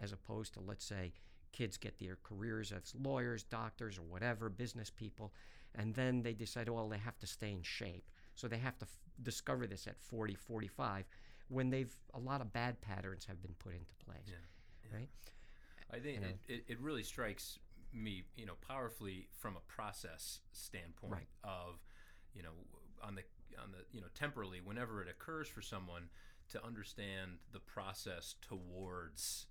[0.00, 1.12] as opposed to, let's say,
[1.52, 5.32] kids get their careers as lawyers, doctors, or whatever, business people,
[5.74, 8.04] and then they decide, well, they have to stay in shape.
[8.34, 11.04] So they have to f- discover this at 40, 45,
[11.48, 14.96] when they've a lot of bad patterns have been put into place, Yeah.
[14.98, 15.08] right?
[15.92, 16.26] I think You know.
[16.48, 17.58] it, it, it really strikes
[17.92, 21.28] me, you know, powerfully from a process standpoint Right.
[21.44, 21.78] of,
[22.34, 22.50] you know,
[23.02, 23.22] on the
[23.62, 26.08] on the you know temporally whenever it occurs for someone
[26.50, 29.46] to understand the process towards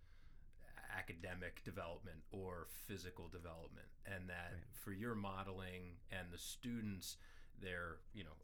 [0.98, 4.63] academic development or physical development and that Right.
[4.74, 7.18] for your modeling and the students
[7.60, 8.36] their you know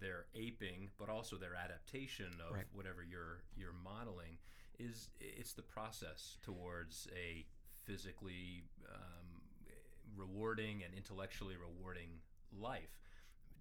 [0.00, 2.66] their aping but also their adaptation of Right.
[2.72, 4.38] whatever you're you're modeling
[4.78, 7.46] is it's the process towards a
[7.86, 9.40] physically um,
[10.16, 12.08] rewarding and intellectually rewarding
[12.52, 12.98] life.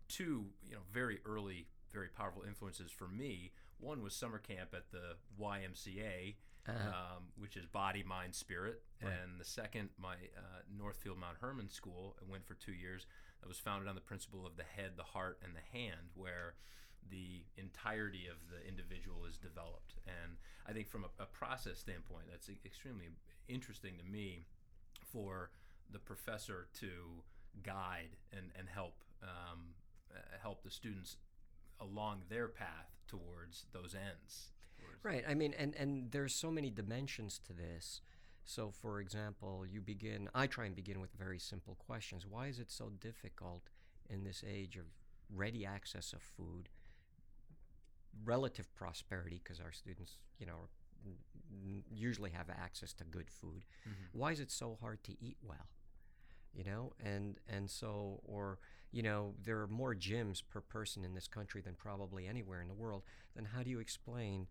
[0.08, 3.52] Two, you know, very early, very powerful influences for me.
[3.80, 6.36] One was summer camp at the YMCA,
[6.68, 6.90] Uh-huh.
[7.18, 9.12] um, which is body, mind, spirit, Right.
[9.12, 12.16] and the second, my uh, Northfield Mount Hermon School.
[12.22, 13.06] I went for two years.
[13.42, 16.56] That was founded on the principle of the head, the heart, and the hand, where
[17.10, 19.96] the entirety of the individual is developed.
[20.08, 23.10] And I think from a, a process standpoint, that's extremely
[23.50, 24.46] interesting to me
[25.12, 25.52] for
[25.92, 27.24] the professor to
[27.62, 29.76] guide and, and help um,
[30.16, 31.18] uh, help the students
[31.80, 34.52] along their path towards those ends.
[34.80, 35.24] Towards- Right.
[35.28, 38.02] I mean, and and there's so many dimensions to this.
[38.46, 40.30] So, for example, you begin.
[40.36, 42.26] I try and begin with very simple questions.
[42.26, 43.70] Why is it so difficult
[44.10, 44.86] in this age of
[45.30, 46.70] ready access of food,
[48.26, 50.68] relative prosperity, because our students, you know,
[51.92, 53.66] usually have access to good food.
[53.86, 53.94] Mhm.
[54.14, 55.68] Why is it so hard to eat well?
[56.54, 58.60] You know, and and so, or
[58.92, 62.68] you know, there are more gyms per person in this country than probably anywhere in
[62.68, 63.02] the world.
[63.36, 64.48] Then how do you explain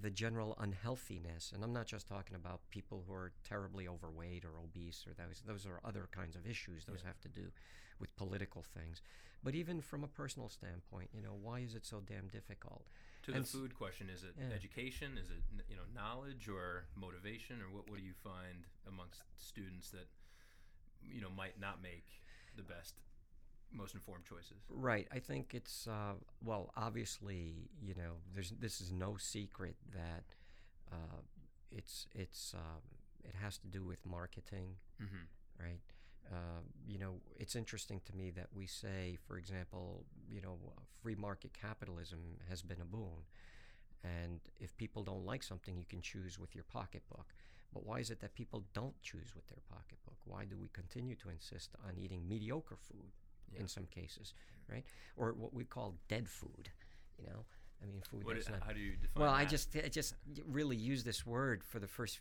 [0.00, 1.52] the general unhealthiness?
[1.54, 5.42] And I'm not just talking about people who are terribly overweight or obese, or those
[5.46, 6.86] those are other kinds of issues.
[6.86, 7.08] Those Yeah.
[7.08, 7.52] have to do
[7.98, 9.02] with political things.
[9.44, 12.86] But even from a personal standpoint, you know, why is it so damn difficult?
[13.24, 14.50] To the And s- food question, is it Yeah.
[14.54, 15.18] education?
[15.18, 17.88] Is it you know knowledge or motivation, or what?
[17.90, 20.08] What do you find amongst students that
[21.12, 22.06] you know might not make
[22.56, 22.94] the best,
[23.72, 24.58] most informed choices?
[24.68, 25.06] Right.
[25.12, 26.14] I think it's uh,
[26.44, 30.24] well, obviously, you know, there's this is no secret that
[30.92, 31.20] uh,
[31.70, 32.82] it's it's um,
[33.24, 35.24] it has to do with marketing, Mm-hmm.
[35.60, 35.80] right?
[36.32, 40.58] Uh, you know, it's interesting to me that we say, for example, you know,
[41.02, 43.24] free market capitalism has been a boon.
[44.04, 47.34] And if people don't like something, you can choose with your pocketbook.
[47.72, 50.16] But why is it that people don't choose with their pocketbook?
[50.24, 53.12] Why do we continue to insist on eating mediocre food
[53.52, 53.60] Yeah.
[53.60, 54.34] in some cases,
[54.68, 54.84] right?
[55.16, 56.70] Or what we call dead food,
[57.18, 57.44] you know?
[57.82, 59.22] I mean, food What, that's not how do you define?
[59.22, 60.14] well, I just I just
[60.46, 62.20] really use this word for the first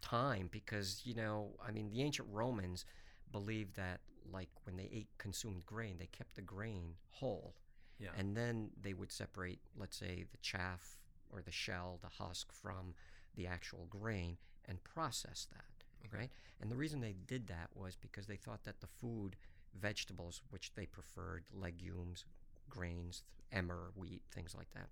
[0.00, 2.86] time because you know I mean the ancient Romans
[3.32, 4.00] believed that
[4.32, 7.54] like when they ate consumed grain they kept the grain whole
[7.98, 8.08] yeah.
[8.16, 10.96] and then they would separate let's say the chaff
[11.30, 12.94] or the shell the husk from
[13.36, 14.38] the actual grain
[14.70, 15.64] and process that
[16.06, 16.16] Okay.
[16.18, 16.30] right?
[16.60, 19.36] And the reason they did that was because they thought that the food
[19.78, 22.24] vegetables which they preferred legumes
[22.70, 24.90] grains emmer wheat things like that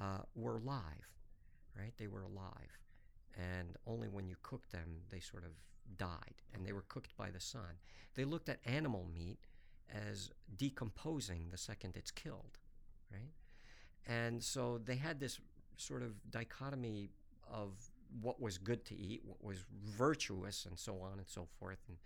[0.00, 1.08] uh, were live
[1.78, 1.94] right?
[1.98, 2.78] They were alive.
[3.34, 5.52] And only when you cooked them they sort of
[5.96, 6.42] died.
[6.54, 7.78] And they were cooked by the sun.
[8.14, 9.38] They looked at animal meat
[10.10, 12.58] as decomposing the second it's killed
[13.12, 13.32] right?
[14.06, 15.38] And so they had this
[15.76, 17.10] sort of dichotomy
[17.50, 21.78] of what was good to eat what was virtuous and so on and so forth
[21.88, 21.98] and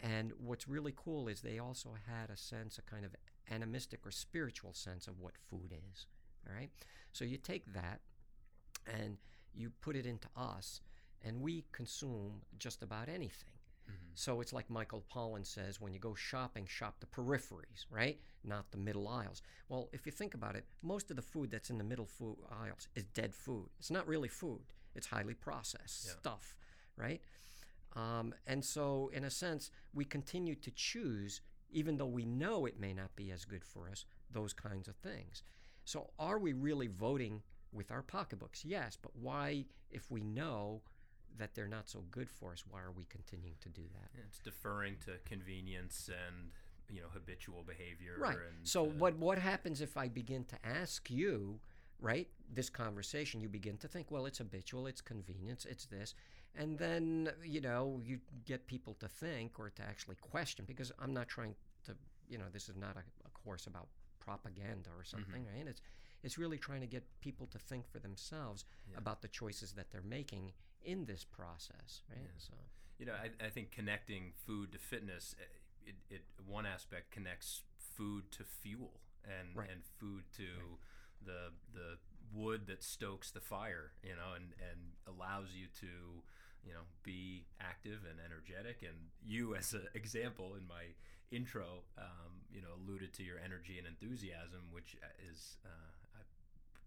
[0.00, 3.14] and what's really cool is they also had a sense a kind of
[3.50, 6.06] animistic or spiritual sense of what food is
[6.48, 6.70] all right
[7.12, 8.00] so you take that
[8.86, 9.16] and
[9.54, 10.80] you put it into us
[11.22, 13.50] and we consume just about anything
[13.88, 13.92] Mhm.
[14.14, 18.20] so it's like Michael Pollan says when you go shopping, shop the peripheries, right?
[18.42, 19.42] Not the middle aisles.
[19.68, 22.36] Well, if you think about it, most of the food that's in the middle food
[22.50, 23.70] aisles is dead food.
[23.78, 24.64] It's not really food,
[24.96, 26.12] it's highly processed Yeah.
[26.12, 26.56] stuff,
[26.96, 27.20] right?
[27.94, 32.78] Um, and so, in a sense, we continue to choose, even though we know it
[32.78, 35.42] may not be as good for us, those kinds of things.
[35.84, 37.42] So, are we really voting
[37.72, 38.64] with our pocketbooks?
[38.64, 40.82] Yes, but why, if we know
[41.38, 44.10] that they're not so good for us, why are we continuing to do that?
[44.14, 46.50] Yeah, It's deferring to convenience and
[46.88, 48.16] you know habitual behavior.
[48.18, 48.36] Right.
[48.36, 51.60] And, So uh, what what happens if I begin to ask you,
[52.00, 52.28] right?
[52.52, 56.14] This conversation, you begin to think, well, it's habitual, it's convenience, it's this,
[56.54, 61.12] and then you know you get people to think or to actually question because I'm
[61.12, 61.94] not trying to,
[62.28, 63.88] you know, this is not a, a course about
[64.20, 65.56] propaganda or something, Mm-hmm.
[65.58, 65.66] right?
[65.68, 65.80] It's
[66.22, 68.98] it's really trying to get people to think for themselves Yeah.
[68.98, 70.52] about the choices that they're making
[70.84, 72.20] in this process, right?
[72.22, 72.38] Yeah.
[72.38, 72.54] So
[72.98, 77.62] You know, I, I think connecting food to fitness, eh, it, it one aspect connects
[77.78, 79.70] food to fuel and Right.
[79.70, 80.78] and food to
[81.24, 81.98] the the
[82.34, 86.22] wood that stokes the fire, you know, and and allows you to
[86.64, 88.82] you know be active and energetic.
[88.82, 90.94] And you, as an example in my
[91.30, 94.96] intro, um, you know, alluded to your energy and enthusiasm, which
[95.30, 96.20] is uh, I,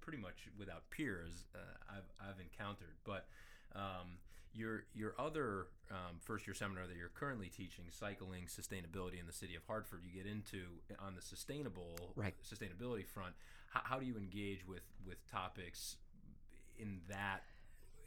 [0.01, 1.59] pretty much without peers uh,
[1.89, 3.27] I've I've encountered, but.
[3.75, 4.17] Um,
[4.51, 9.31] your your other um, first year seminar that you're currently teaching, cycling sustainability in the
[9.31, 12.33] city of Hartford, you get into on the sustainable Right.
[12.43, 13.35] sustainability front.
[13.69, 15.97] How, how do you engage with with topics
[16.77, 17.43] in that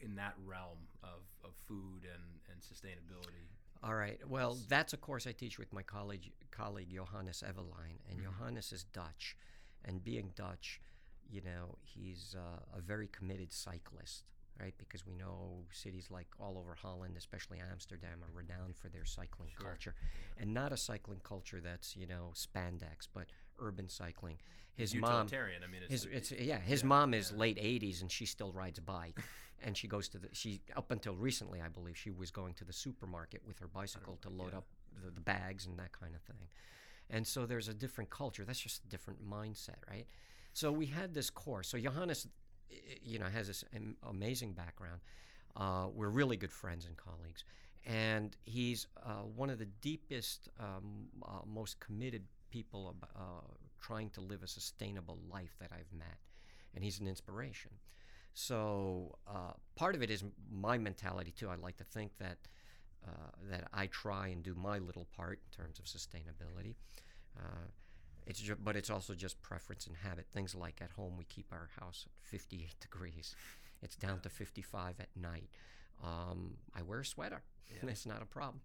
[0.01, 3.47] in that realm of, of food and, and sustainability?
[3.85, 4.19] All right.
[4.29, 8.25] Well, that's a course I teach with my colleague colleague Johannes Evelein, and Mhm.
[8.25, 9.37] Johannes is Dutch,
[9.85, 10.81] and being Dutch,
[11.29, 14.25] you know, he's uh, a very committed cyclist,
[14.61, 14.75] right?
[14.79, 19.51] Because we know cities like all over Holland, especially Amsterdam, are renowned for their cycling
[19.57, 19.67] Sure.
[19.71, 19.95] culture,
[20.37, 23.27] and not a cycling culture that's you know spandex, but
[23.63, 24.37] urban cycling.
[24.75, 26.59] His mom, I mean, it's, his, it's yeah.
[26.59, 27.41] His yeah, mom is yeah.
[27.41, 29.19] late '80s and she still rides a bike,
[29.63, 32.65] and she goes to the she up until recently, I believe, she was going to
[32.65, 34.59] the supermarket with her bicycle to load yeah.
[34.59, 34.65] up
[35.05, 36.49] the, the bags and that kind of thing.
[37.11, 38.45] And so there's a different culture.
[38.45, 40.07] That's just a different mindset, right?
[40.55, 41.69] So we had this course.
[41.69, 42.27] So Johannes,
[43.03, 43.65] you know, has this
[44.09, 45.01] amazing background.
[45.55, 47.45] Uh, we're really good friends and colleagues,
[47.85, 52.23] and he's uh, one of the deepest, um, uh, most committed
[52.53, 53.21] people uh,
[53.81, 56.19] trying to live a sustainable life that I've met,
[56.75, 57.73] and he's an inspiration.
[58.35, 61.49] So uh, part of it is my mentality too.
[61.49, 62.39] I like to think that
[63.07, 66.75] uh, that I try and do my little part in terms of sustainability.
[67.37, 67.67] Uh,
[68.27, 70.27] it's ju- but it's also just preference and habit.
[70.33, 73.35] Things like at home, we keep our house at 58 degrees.
[73.83, 75.49] It's down to 55 at night.
[76.03, 77.43] Um, I wear a sweater.
[77.69, 77.91] Yeah.
[77.91, 78.61] it's not a problem.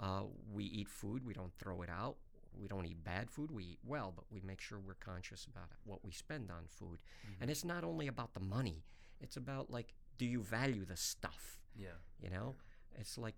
[0.00, 1.26] Uh, we eat food.
[1.26, 2.16] We don't throw it out.
[2.60, 3.50] We don't eat bad food.
[3.50, 6.98] We eat well, but we make sure we're conscious about what we spend on food.
[7.26, 7.42] Mm-hmm.
[7.42, 8.84] And it's not only about the money.
[9.20, 11.58] It's about like, do you value the stuff?
[11.76, 11.88] yeah.
[12.20, 12.54] You know,
[12.98, 13.34] it's like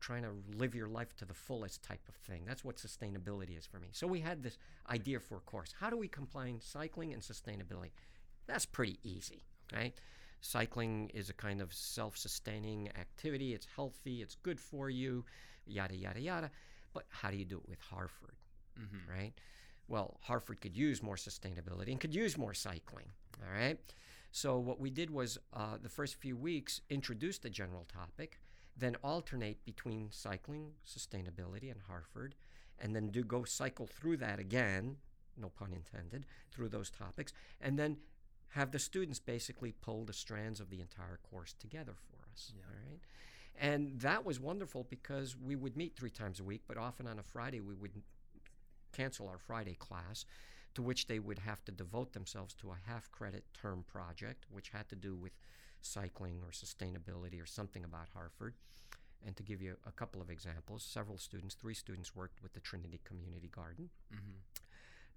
[0.00, 2.42] trying to live your life to the fullest type of thing.
[2.46, 3.88] That's what sustainability is for me.
[3.92, 4.58] So we had this
[4.90, 5.74] idea for a course.
[5.78, 7.90] How do we combine cycling and sustainability?
[8.46, 9.94] That's pretty easy, right?
[10.40, 13.54] Cycling is a kind of self-sustaining activity.
[13.54, 14.22] It's healthy.
[14.22, 15.24] It's good for you.
[15.66, 16.50] Yada yada yada.
[16.92, 18.34] But how do you do it with Hartford,
[18.80, 19.10] Mm-hmm.
[19.10, 19.32] right?
[19.88, 23.06] Well, Hartford could use more sustainability and could use more cycling.
[23.42, 23.78] All right.
[24.30, 28.40] So what we did was uh, the first few weeks introduce the general topic,
[28.76, 32.34] then alternate between cycling, sustainability, and Hartford,
[32.78, 34.96] and then do go cycle through that again,
[35.36, 37.98] no pun intended, through those topics, and then
[38.48, 42.52] have the students basically pull the strands of the entire course together for us.
[42.56, 42.62] Yeah.
[42.64, 43.00] All right.
[43.58, 47.18] And that was wonderful because we would meet three times a week, but often on
[47.18, 47.92] a Friday we would
[48.92, 50.24] cancel our Friday class,
[50.74, 54.70] to which they would have to devote themselves to a half credit term project, which
[54.70, 55.32] had to do with
[55.80, 58.54] cycling or sustainability or something about Hartford.
[59.24, 62.60] And to give you a couple of examples, several students, three students worked with the
[62.60, 63.90] Trinity Community Garden.
[64.12, 64.38] Mm-hmm.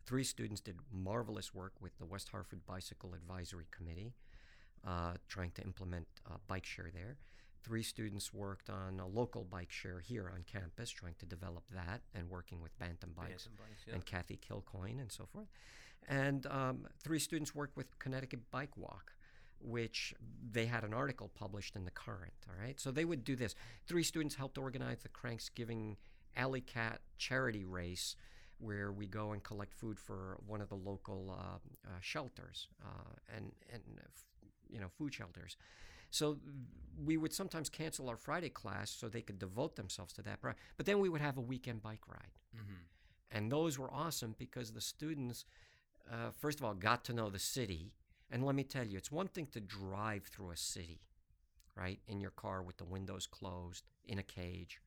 [0.06, 4.14] Three students did marvelous work with the West Hartford Bicycle Advisory Committee,
[4.86, 7.18] uh, trying to implement uh, bike share there.
[7.66, 12.02] Three students worked on a local bike share here on campus, trying to develop that
[12.14, 13.50] and working with Bantam Bikes
[13.92, 15.48] and Kathy Kilcoyne and so forth.
[16.08, 19.14] And um, three students worked with Connecticut Bike Walk,
[19.60, 20.14] which
[20.52, 22.34] they had an article published in the Current.
[22.48, 23.56] All right, so they would do this.
[23.88, 25.96] Three students helped organize the Cranksgiving
[26.38, 28.16] Alley Cat charity race,
[28.60, 31.58] where we go and collect food for one of the local uh,
[31.88, 33.82] uh, shelters uh, and and
[34.70, 35.58] you know food shelters.
[36.16, 36.38] So
[37.04, 40.40] we would sometimes cancel our Friday class so they could devote themselves to that.
[40.42, 42.32] But then we would have a weekend bike ride.
[42.56, 43.38] Mm-hmm.
[43.38, 45.44] And those were awesome because the students,
[46.10, 47.92] uh, first of all, got to know the city.
[48.32, 51.02] And let me tell you, it's one thing to drive through a city,
[51.76, 54.80] right, in your car with the windows closed, in a cage.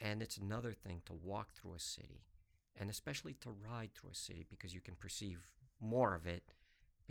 [0.00, 2.24] And it's another thing to walk through a city,
[2.76, 5.46] and especially to ride through a city because you can perceive
[5.80, 6.54] more of it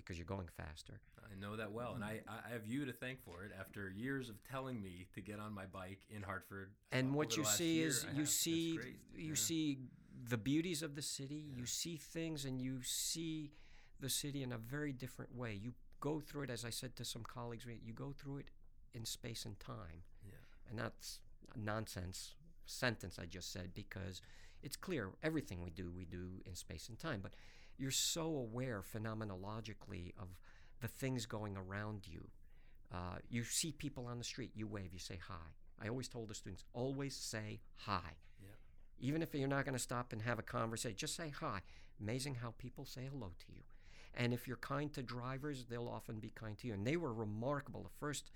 [0.04, 1.00] because you're going faster.
[1.32, 3.52] I know that well, and I, I have you to thank for it.
[3.60, 7.38] After years of telling me to get on my bike in Hartford, and uh, what
[7.38, 8.30] you see is you have.
[8.30, 8.80] See
[9.16, 9.36] you Yeah.
[9.36, 9.78] see
[10.30, 11.60] the beauties of the city Yeah.
[11.60, 13.52] you see things and you see
[14.00, 17.06] the city in a very different way you go through it as i said to
[17.06, 18.50] some colleagues you go through it
[18.94, 20.34] in space and time Yeah.
[20.70, 21.20] and that's
[21.56, 22.36] a nonsense
[22.66, 24.22] sentence i just said because
[24.62, 27.34] it's clear everything we do we do in space and time but
[27.80, 30.28] you're so aware phenomenologically of
[30.82, 32.30] the things going around you
[32.92, 35.54] Uh, you see people on the street, you wave, you say hi.
[35.80, 38.18] I always told the students, always say hi.
[38.42, 38.48] Yeah.
[39.00, 41.62] Even if you're not going to stop and have a conversation, just say hi.
[42.02, 43.62] Amazing how people say hello to you.
[44.16, 46.74] And if you're kind to drivers, they'll often be kind to you.
[46.74, 47.84] And they were remarkable.
[47.86, 48.32] At first,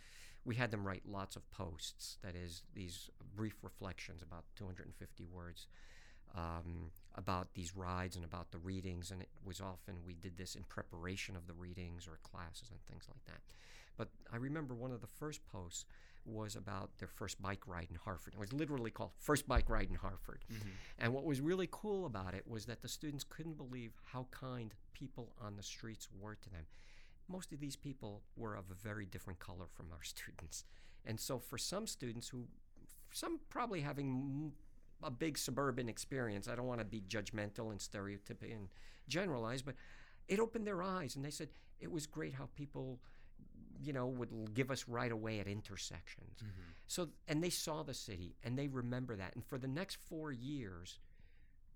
[0.45, 5.67] we had them write lots of posts, that is, these brief reflections, about 250 words,
[6.35, 9.11] um, about these rides and about the readings.
[9.11, 12.79] And it was often, we did this in preparation of the readings or classes and
[12.85, 13.41] things like that.
[13.97, 15.85] But I remember one of the first posts
[16.25, 18.33] was about their first bike ride in Hartford.
[18.33, 20.45] It was literally called First Bike Ride in Hartford.
[20.51, 20.69] Mm-hmm.
[20.99, 24.73] And what was really cool about it was that the students couldn't believe how kind
[24.93, 26.65] people on the streets were to them.
[27.27, 30.63] Most of these people were of a very different color from our students.
[31.05, 32.45] And so for some students who,
[33.11, 34.53] some probably having
[35.03, 38.67] a big suburban experience, I don't want to be judgmental and stereotypical and
[39.07, 39.75] generalize, but
[40.27, 41.49] it opened their eyes and they said
[41.79, 42.99] it was great how people
[43.83, 46.39] you know, would give us right away at intersections.
[46.41, 46.61] Mm-hmm.
[46.87, 49.35] So, and they saw the city and they remember that.
[49.35, 50.99] And for the next four years,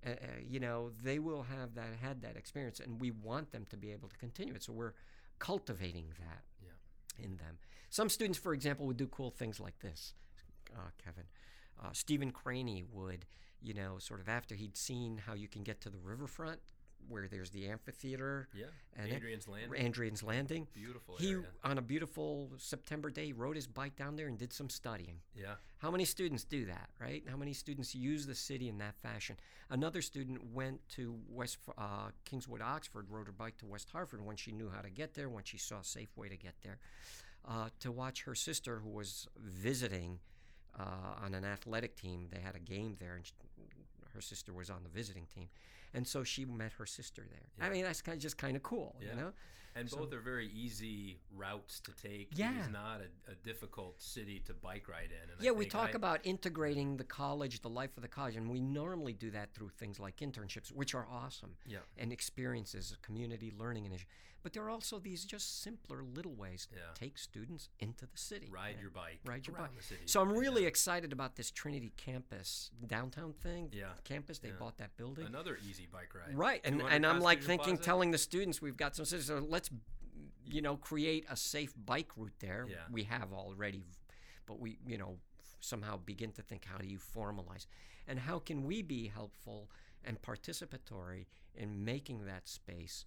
[0.05, 0.13] uh, uh,
[0.47, 3.91] you know, they will have that had that experience, and we want them to be
[3.91, 4.63] able to continue it.
[4.63, 4.93] So we're
[5.39, 7.25] cultivating that Yeah.
[7.25, 7.57] in them.
[7.89, 10.13] Some students, for example, would do cool things like this,
[10.75, 11.25] uh, Kevin.
[11.84, 13.25] Uh, Stephen Craney would,
[13.61, 16.59] you know, sort of after he'd seen how you can get to the riverfront,
[17.07, 18.65] where there's the amphitheater Yeah.
[18.95, 19.80] and it- Adriaen's Landing.
[19.86, 20.67] Adriaen's Landing.
[20.73, 21.53] Beautiful He, area.
[21.63, 25.21] on a beautiful September day, rode his bike down there and did some studying.
[25.36, 25.55] Yeah.
[25.78, 27.23] How many students do that, right?
[27.30, 29.38] How many students use the city in that fashion?
[29.69, 34.36] Another student went to West uh, Kingswood, Oxford, rode her bike to West Hartford when
[34.36, 36.80] she knew how to get there, when she saw a safe way to get there,
[37.45, 40.19] uh, to watch her sister, who was visiting
[40.80, 42.28] uh, on an athletic team.
[42.32, 43.34] They had a game there, and she,
[44.13, 45.49] her sister was on the visiting team,
[45.93, 47.67] and so she met her sister there.
[47.67, 49.09] I mean, that's kind of just kind of cool, Yeah.
[49.11, 49.32] you know.
[49.78, 52.30] And So- both are very easy routes to take.
[52.38, 52.57] Yeah.
[52.59, 55.30] It's not a, a difficult city to bike ride in.
[55.30, 58.49] And Yeah, we talk I- about integrating the college, the life of the college, and
[58.49, 61.80] we normally do that through things like internships, which are awesome, Yeah.
[61.97, 64.11] and experiences, community learning initiatives.
[64.43, 66.93] But there are also these just simpler little ways to Yeah.
[66.93, 68.49] take students into the city.
[68.49, 69.19] Ride your bike.
[69.25, 69.75] Ride your bike.
[69.75, 70.03] the city.
[70.07, 70.69] So I'm really Yeah.
[70.69, 73.69] excited about this Trinity campus downtown thing.
[73.73, 73.93] Yeah.
[74.05, 75.25] Campus, they bought that building.
[75.25, 76.38] Another easy bike ride.
[76.38, 77.84] Right, and and I'm like thinking, Plaza?
[77.84, 79.66] telling the students we've got some cities, so let's,
[80.45, 82.65] you know, create a safe bike route there.
[82.70, 82.78] Yeah.
[82.91, 83.84] We have already,
[84.45, 85.18] but we, you know,
[85.59, 87.65] somehow begin to think, how do you formalize,
[88.07, 89.70] and how can we be helpful
[90.05, 93.05] and participatory in making that space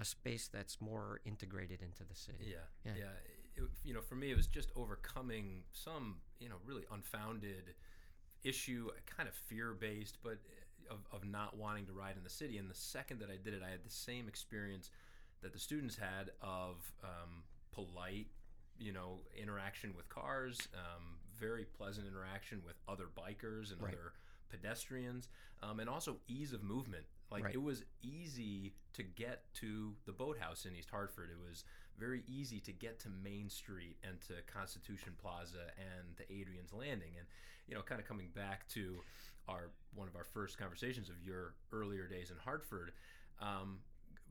[0.00, 2.46] a space that's more integrated into the city.
[2.52, 2.92] Yeah, Yeah.
[2.96, 3.04] yeah.
[3.56, 7.74] It- you know, for me, it was just overcoming some, you know, really unfounded
[8.44, 10.38] issue, kind of fear based, but
[10.88, 12.58] uh, of, of not wanting to ride in the city.
[12.58, 14.90] And the second that I did it, I had the same experience
[15.42, 18.26] that the students had of um, polite,
[18.78, 23.94] you know, interaction with cars, um, very pleasant interaction with other bikers and Right.
[23.94, 24.12] other
[24.50, 25.28] pedestrians,
[25.62, 27.04] um, and also ease of movement.
[27.30, 27.54] Like Right.
[27.54, 31.30] it was easy to get to the boathouse in East Hartford.
[31.30, 31.64] It was
[31.98, 37.16] very easy to get to Main Street and to Constitution Plaza and to Adriaen's Landing.
[37.18, 37.26] And
[37.66, 39.02] you know, kind of coming back to
[39.46, 42.92] our one of our first conversations of your earlier days in Hartford,
[43.40, 43.80] um,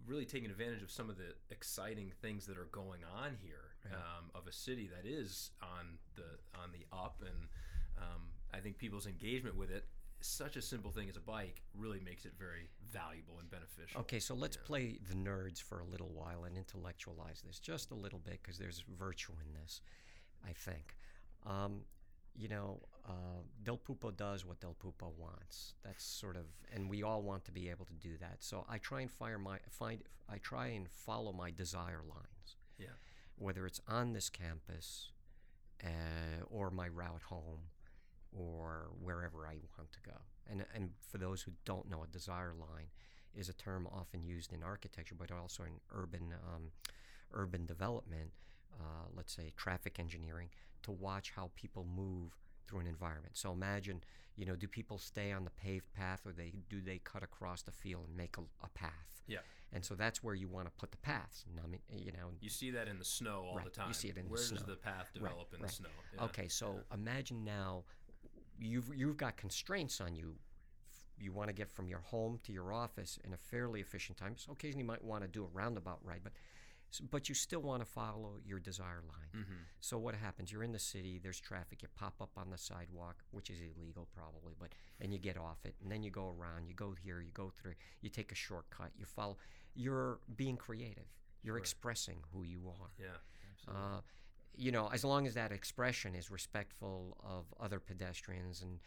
[0.06, 4.30] really taking advantage of some of the exciting things that are going on here um,
[4.36, 7.48] of a city that is on the on the up, and
[7.98, 8.22] um,
[8.54, 9.86] I think people's engagement with it.
[10.20, 14.02] Such a simple thing as a bike really makes it very valuable and beneficial.
[14.02, 17.96] Okay, so let's play the nerds for a little while and intellectualize this just a
[17.96, 19.82] little bit because there's virtue in this,
[20.44, 20.98] I think.
[21.46, 21.82] Um,
[22.36, 23.12] you know, uh,
[23.64, 25.76] Del Puppo does what Del Puppo wants.
[25.84, 28.38] That's sort of, and we all want to be able to do that.
[28.40, 30.04] So I try and fire my find.
[30.30, 32.58] I try and follow my desire lines.
[32.78, 32.98] Yeah.
[33.38, 35.12] Whether it's on this campus,
[35.84, 37.70] uh, or my route home,
[38.32, 40.18] or wherever I want to go.
[40.50, 42.88] And and for those who don't know, a desire line
[43.34, 46.72] is a term often used in architecture, but also in urban um,
[47.34, 48.32] urban development.
[48.80, 50.50] Uh, let's say traffic engineering
[50.84, 52.36] to watch how people move
[52.68, 53.38] through an environment.
[53.38, 54.04] So imagine,
[54.36, 57.62] you know, do people stay on the paved path, or they do they cut across
[57.64, 59.22] the field and make a, a path?
[59.28, 59.40] Yeah.
[59.74, 61.44] And so that's where you want to put the paths.
[61.62, 63.90] I mean, you know, You see that in the snow all Right, the time.
[63.90, 64.56] you see it in the snow.
[64.56, 65.68] Where does the path develop in right.
[65.68, 65.90] the snow?
[66.16, 66.24] Yeah.
[66.26, 67.84] Okay, so imagine now
[68.60, 70.36] you've you've got constraints on you.
[71.20, 74.36] You want to get from your home to your office in a fairly efficient time.
[74.38, 76.34] So occasionally you might want to do a roundabout ride, but
[77.12, 79.44] but you still want to follow your desire line.
[79.46, 79.66] Mhm.
[79.80, 80.52] So what happens?
[80.52, 81.20] You're in the city.
[81.20, 81.82] There's traffic.
[81.82, 85.66] You pop up on the sidewalk, which is illegal probably, but and you get off
[85.66, 86.68] it, and then you go around.
[86.68, 87.22] You go here.
[87.22, 87.76] You go through.
[88.02, 88.92] You take a shortcut.
[88.98, 89.38] You follow.
[89.76, 91.08] You're being creative.
[91.44, 91.60] You're Sure.
[91.60, 92.92] expressing who you are.
[92.98, 93.18] Yeah.
[93.52, 93.84] Absolutely.
[93.84, 94.02] Uh,
[94.56, 98.80] you know, as long as that expression is respectful of other pedestrians and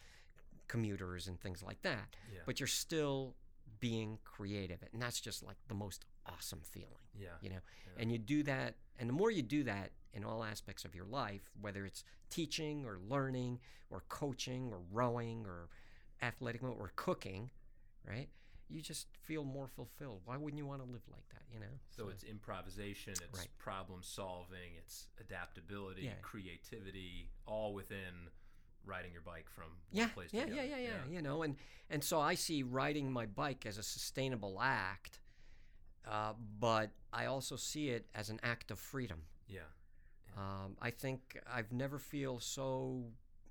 [0.68, 2.40] commuters and things like that, Yeah.
[2.46, 3.36] but you're still
[3.78, 7.28] being creative, and that's just like the most awesome feeling yeah.
[7.40, 8.02] you know Yeah.
[8.02, 11.04] and you do that and the more you do that in all aspects of your
[11.06, 13.58] life whether it's teaching or learning
[13.90, 15.68] or coaching or rowing or
[16.22, 17.50] athletic or cooking
[18.06, 18.28] right
[18.68, 21.66] you just feel more fulfilled why wouldn't you want to live like that you know
[21.96, 23.48] So it's improvisation, it's Right.
[23.58, 26.12] problem solving, it's adaptability, Yeah.
[26.22, 28.30] creativity, all within
[28.84, 30.70] riding your bike from one yeah place yeah, to the yeah other.
[30.70, 31.56] yeah yeah you know and
[31.90, 35.20] and so i see riding my bike as a sustainable act
[36.08, 39.60] uh, but i also see it as an act of freedom Yeah.
[40.36, 43.02] Um, I think I've never feel so.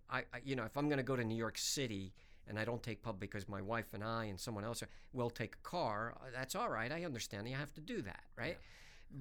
[0.09, 2.13] I, I you know if I'm going to go to New York City
[2.47, 4.81] and I don't take public because my wife and I and someone else
[5.11, 6.91] will take a car, uh, that's all right.
[6.91, 8.57] I understand you have to do that, right?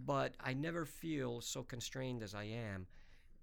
[0.06, 2.86] But I never feel so constrained as I am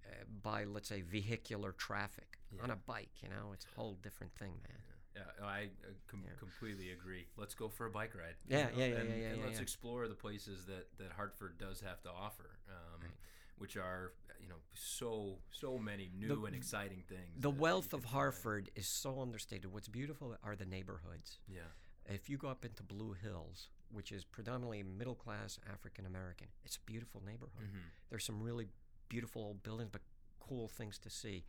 [0.05, 2.63] uh, by let's say vehicular traffic Yeah.
[2.63, 3.11] on a bike.
[3.21, 4.81] You know, it's a whole different thing, man.
[5.15, 6.33] Yeah, I uh, com- Yeah.
[6.37, 7.25] completely agree.
[7.37, 8.35] Let's go for a bike ride.
[8.47, 11.57] Yeah, yeah, yeah, and, yeah, yeah, And yeah, let's explore the places that, that Hartford
[11.57, 13.11] does have to offer, um, Right.
[13.57, 17.41] which are you know so so many new The- and exciting things.
[17.41, 18.03] The wealth of.
[18.05, 19.71] Hartford is so understated.
[19.71, 21.39] What's beautiful are the neighborhoods.
[21.47, 21.61] Yeah.
[22.07, 26.75] If you go up into Blue Hills, which is predominantly middle class African American, it's
[26.75, 27.67] a beautiful neighborhood.
[27.71, 28.67] hmm There's some really
[29.09, 30.01] beautiful old buildings, but
[30.39, 31.45] cool things to see.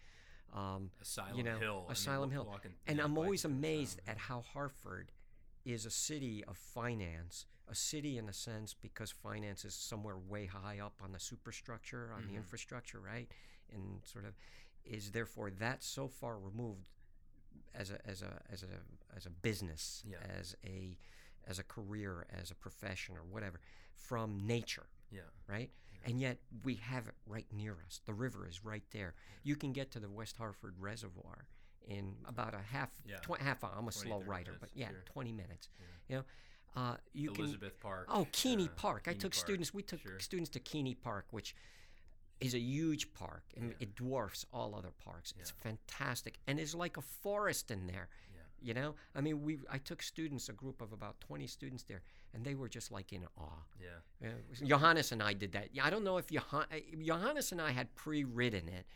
[0.52, 1.86] Um, Asylum you know, Hill.
[1.90, 2.44] Asylum Hill.
[2.46, 5.12] walking- and I'm always amazed at how Hartford
[5.64, 10.46] is a city of finance, a city in a sense because finance is somewhere way
[10.46, 12.28] high up on the superstructure, on Mhm.
[12.28, 13.30] the infrastructure, right?
[13.70, 14.34] And sort of
[14.84, 16.86] is therefore that so far removed
[17.74, 18.80] as a as a as a
[19.14, 20.18] as a business, Yeah.
[20.20, 20.96] as a
[21.44, 23.60] as a career, as a profession or whatever
[23.94, 25.22] from nature Yeah.
[25.48, 25.70] right?
[26.06, 28.00] And yet we have it right near us.
[28.06, 29.14] The river is right there.
[29.42, 31.46] You can get to the West Hartford Reservoir
[31.88, 33.16] in about a half Yeah.
[33.18, 33.74] tw- half hour.
[33.76, 35.02] I'm a slow 30 rider, minutes, but yeah, sure.
[35.06, 35.68] 20 minutes.
[35.78, 35.86] Yeah.
[36.08, 36.24] You know,
[36.82, 38.06] uh, you Elizabeth Park.
[38.08, 39.08] Oh, Keney uh, Park.
[39.08, 39.74] I took Park, students.
[39.74, 40.18] We took sure.
[40.20, 41.54] students to Keney Park, which
[42.40, 43.76] is a huge park and Yeah.
[43.80, 45.32] it dwarfs all other parks.
[45.38, 48.08] It's fantastic, and it's like a forest in there.
[48.34, 48.40] Yeah.
[48.60, 52.02] You know, I mean, we I took students, a group of about 20 students there,
[52.36, 53.62] and they were just like in awe.
[53.80, 54.28] Yeah.
[54.50, 55.70] Was- Johannes and I did that.
[55.72, 58.86] Yeah, I don't know if Johan- uh, Johannes and I had pre-written it,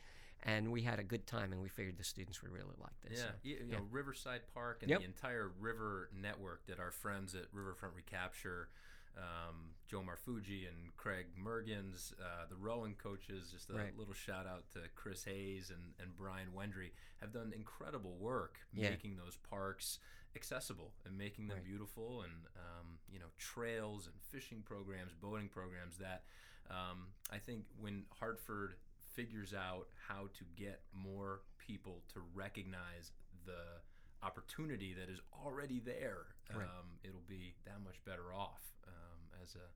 [0.42, 3.18] and we had a good time, and we figured the students would really like this.
[3.18, 3.78] Yeah, so- you, you yeah.
[3.78, 5.00] know Riverside Park and Yep.
[5.00, 8.68] the entire river network that our friends at Riverfront Recapture,
[9.16, 13.96] um, Joe Marfuggi and Craig Mergens, uh, the rowing coaches, just a Right.
[13.98, 18.90] little shout out to Chris Hayes and, and Brian Wendry, have done incredible work Yeah.
[18.90, 19.98] making those parks
[20.36, 21.66] accessible and making them Right.
[21.66, 26.24] beautiful and um, you know trails and fishing programs, boating programs that
[26.70, 28.74] um, I think when Hartford
[29.14, 33.12] figures out how to get more people to recognize
[33.44, 33.80] the
[34.22, 36.62] opportunity that is already there, Right.
[36.64, 39.66] um, it'll be that much better off um, as a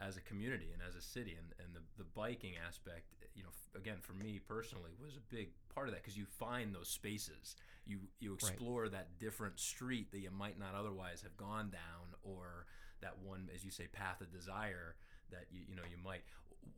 [0.00, 1.36] as a community and as a city.
[1.38, 5.34] And, and the, the biking aspect, you know, f- again for me personally, was a
[5.34, 10.10] big part of that because you find those spaces, you you explore that different street
[10.12, 12.66] that you might not otherwise have gone down, or
[13.00, 14.96] that one, as you say, path of desire
[15.30, 16.22] that you you know you might.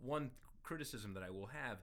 [0.02, 0.30] One
[0.62, 1.78] criticism that I will have,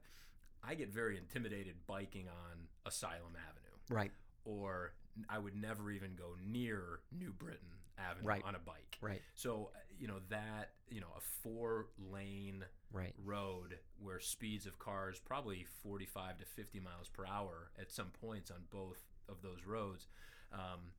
[0.62, 4.12] I get very intimidated biking on Asylum Avenue Right,
[4.44, 4.92] or
[5.28, 8.42] I would never even go near New Britain Avenue Right.
[8.44, 8.98] on a bike.
[9.00, 14.66] right, So, uh, you know, that, you know, a four lane right, road where speeds
[14.66, 19.42] of cars probably 45 to 50 miles per hour at some points on both of
[19.42, 20.08] those roads
[20.52, 20.92] um,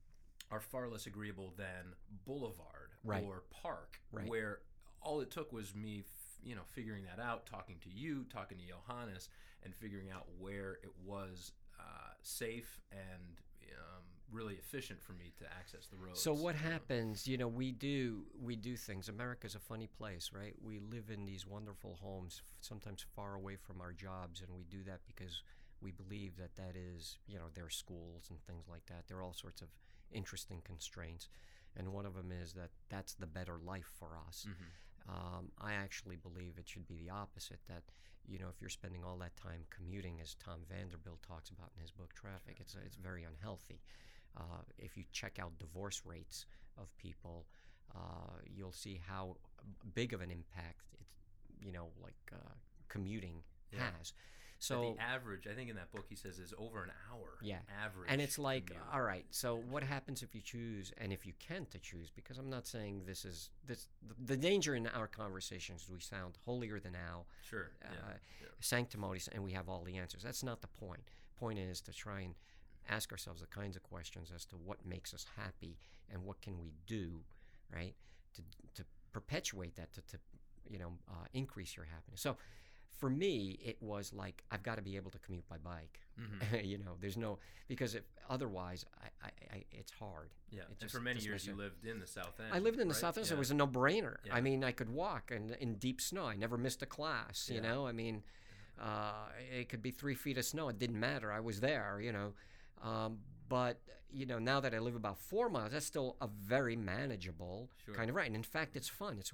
[0.52, 1.94] are far less agreeable than
[2.26, 3.24] boulevard Right.
[3.24, 4.28] or park Right.
[4.28, 4.60] where
[5.02, 8.58] all it took was me f- you know figuring that out talking to you talking
[8.58, 9.30] to johannes
[9.64, 13.40] and figuring out where it was uh, safe and
[14.32, 17.28] really efficient for me to access the roads So what Um, happens?
[17.28, 19.08] You know, we do we do things.
[19.10, 20.56] America's a funny place, right?
[20.62, 24.84] We live in these wonderful homes, sometimes far away from our jobs, and we do
[24.84, 25.42] that because
[25.82, 29.08] we believe that that is, you know, there are schools and things like that.
[29.08, 29.70] There are all sorts of
[30.12, 31.30] interesting constraints,
[31.76, 34.46] and one of them is that that's the better life for us.
[34.50, 35.10] mhm.
[35.10, 37.60] Um, I actually believe it should be the opposite.
[37.68, 37.84] That
[38.28, 41.82] you know, if you're spending all that time commuting, as Tom Vanderbilt talks about in
[41.82, 43.80] his book Traffic, it's it's very unhealthy.
[44.38, 46.46] Uh, if you check out divorce rates
[46.78, 47.46] of people,
[47.96, 48.00] uh,
[48.46, 49.36] you'll see how
[49.96, 51.14] big of an impact it's
[51.60, 52.54] you know like uh,
[52.88, 53.90] commuting Yeah.
[53.98, 54.14] has.
[54.60, 57.38] So the average, I think in that book he says is over an hour.
[57.42, 57.60] Yeah.
[57.84, 58.10] average.
[58.12, 58.84] and it's like commute.
[58.94, 62.40] all right so what happens if you choose and if you can to choose because
[62.40, 66.38] i'm not saying this is this the, the danger in our conversations is we sound
[66.46, 68.48] holier than thou sure, uh, yeah, yeah.
[68.60, 71.02] sanctimonious and we have all the answers that's not the point.
[71.38, 72.34] point point is to try and
[72.90, 75.78] ask ourselves the kinds of questions as to what makes us happy
[76.12, 77.20] and what can we do
[77.74, 77.96] right
[78.34, 78.42] to,
[78.76, 80.18] to perpetuate that to, to
[80.70, 82.38] you know uh, increase your happiness so
[82.98, 86.66] for me it was like i've got to be able to commute by bike Mhm.
[86.72, 90.62] you know there's no because if otherwise I, I, I it's hard yeah.
[90.62, 92.50] it And just- for many years you it- lived in the South End.
[92.52, 93.00] I lived in the right?
[93.02, 94.16] South End, so it was a no-brainer.
[94.26, 94.34] Yeah.
[94.34, 96.26] I mean, I could walk in, in deep snow.
[96.26, 97.50] I never missed a class.
[97.54, 97.70] You Yeah.
[97.70, 98.24] know, I mean,
[98.82, 100.70] uh, it could be three feet of snow.
[100.70, 101.32] It didn't matter.
[101.32, 102.00] I was there.
[102.02, 102.34] You know,
[102.84, 103.20] um,
[103.50, 103.80] but
[104.12, 107.94] you know, now that I live about four miles, that's still a very manageable Sure.
[107.94, 108.28] kind of ride.
[108.28, 109.18] And in fact, it's fun.
[109.20, 109.34] It's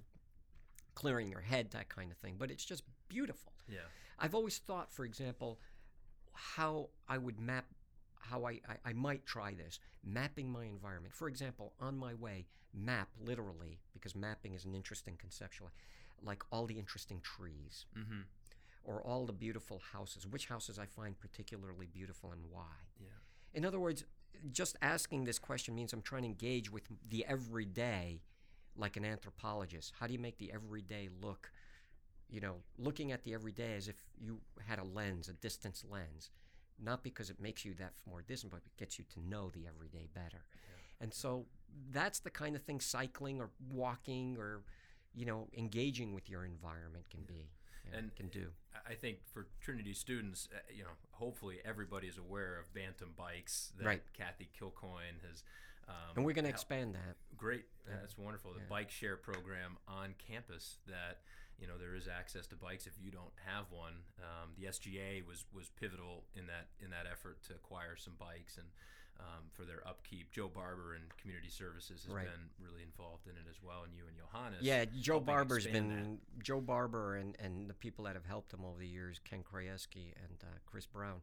[0.95, 2.35] clearing your head, that kind of thing.
[2.37, 3.53] But it's just beautiful.
[3.67, 3.79] Yeah.
[4.19, 5.59] I've always thought, for example,
[6.33, 7.65] how I would map,
[8.19, 11.13] how I, I, I might try this, mapping my environment.
[11.13, 15.69] For example, on my way, map literally, because mapping is an interesting conceptual,
[16.23, 18.21] like all the interesting trees Mm-hmm.
[18.83, 22.75] or all the beautiful houses, which houses I find particularly beautiful and why.
[22.99, 23.07] Yeah.
[23.53, 24.03] In other words,
[24.51, 28.21] just asking this question means I'm trying to engage with the everyday
[28.75, 29.93] like an anthropologist.
[29.99, 31.51] How do you make the everyday look,
[32.29, 36.31] you know, looking at the everyday as if you had a lens, a distance lens,
[36.81, 39.67] not because it makes you that more distant, but it gets you to know the
[39.67, 40.43] everyday better.
[40.99, 41.45] And so
[41.91, 44.61] that's the kind of thing cycling or walking or,
[45.13, 47.51] you know, engaging with your environment can be
[47.85, 48.51] and, And can do.
[48.87, 53.71] I- think for Trinity students, uh, you know, hopefully everybody is aware of Bantam Bikes
[53.77, 54.03] that Right.
[54.13, 55.43] Kathy Kilcoyne has.
[55.87, 57.17] Um, And we're going to expand that.
[57.35, 58.53] Great, that's wonderful.
[58.53, 58.65] The Yeah.
[58.67, 61.21] bike share program on campus that
[61.59, 64.03] you know there is access to bikes if you don't have one.
[64.19, 68.57] Um, the SGA was was pivotal in that in that effort to acquire some bikes
[68.57, 68.71] and
[69.19, 70.31] um, for their upkeep.
[70.31, 72.25] Joe Barber and Community Services has Right.
[72.25, 74.61] been really involved in it as well, and you and Johannes.
[74.61, 78.79] Yeah, Joe Barber's been Joe Barber and, and the people that have helped him over
[78.79, 81.21] the years, Ken Krajewski and uh, Chris Brown,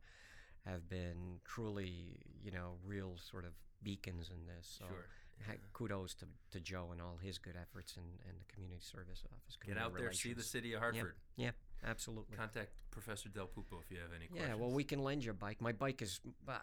[0.67, 4.77] have been truly, you know, real sort of beacons in this.
[4.79, 5.07] So Sure.
[5.47, 9.25] ha- kudos to, to Joe and all his good efforts and, in the community service
[9.33, 9.57] office.
[9.67, 11.15] Get out there, see the city of Hartford.
[11.37, 11.51] Yeah,
[11.87, 12.37] absolutely.
[12.37, 15.35] Contact Professor Del Puppo if you have any Yeah, well, we can lend you a
[15.35, 15.61] bike.
[15.61, 16.21] My bike is,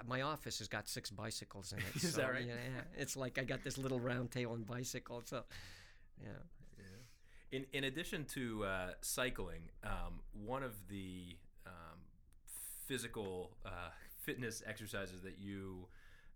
[0.08, 1.96] my office has got six bicycles in it.
[2.04, 2.46] Is so, that right?
[2.46, 5.22] Yeah, yeah, it's like I got this little round tail and bicycle.
[5.26, 5.44] So,
[6.22, 6.30] yeah.
[7.52, 12.00] In, in addition to uh, cycling, um, one of the um,
[12.86, 13.90] physical uh,
[14.22, 15.88] fitness exercises that you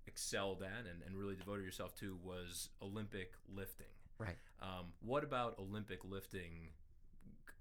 [0.07, 3.87] excelled at and, and really devoted yourself to was Olympic lifting.
[4.17, 4.37] Right.
[4.61, 6.69] Um, what about Olympic lifting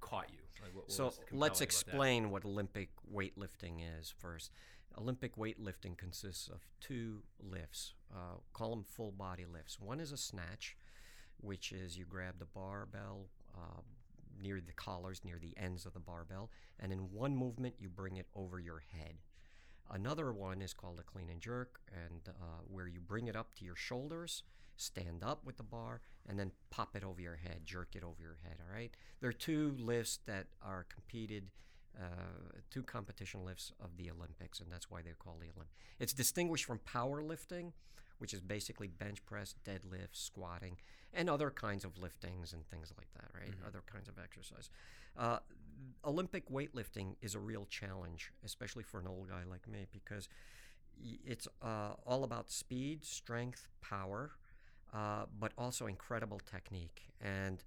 [0.00, 0.38] caught you?
[0.62, 4.50] Like, what, what So let's explain what Olympic weightlifting is first.
[4.98, 7.94] Olympic weightlifting consists of two lifts.
[8.12, 9.78] Uh, call them full body lifts.
[9.78, 10.76] One is a snatch,
[11.40, 13.80] which is you grab the barbell uh,
[14.42, 18.16] near the collars, near the ends of the barbell, and in one movement you bring
[18.16, 19.14] it over your head.
[19.92, 23.54] Another one is called a clean and jerk, and uh, where you bring it up
[23.56, 24.44] to your shoulders,
[24.80, 28.20] stand up with the bar, and then pop it over your head, jerk it over
[28.20, 28.56] your head.
[28.60, 28.90] All right.
[29.20, 31.50] There are two lifts that are competed,
[31.98, 35.74] uh, two competition lifts of the Olympics, and that's why they're called the Olympics.
[35.98, 37.72] It's distinguished from powerlifting,
[38.18, 40.76] which is basically bench press, deadlift, squatting,
[41.12, 43.30] and other kinds of liftings and things like that.
[43.38, 43.52] Right.
[43.66, 44.70] Other kinds of exercise.
[45.16, 45.38] Uh,
[46.04, 50.28] Olympic weightlifting is a real challenge, especially for an old guy like me, because
[51.24, 54.32] it's uh, all about speed, strength, power,
[54.94, 57.02] uh, but also incredible technique.
[57.20, 57.62] And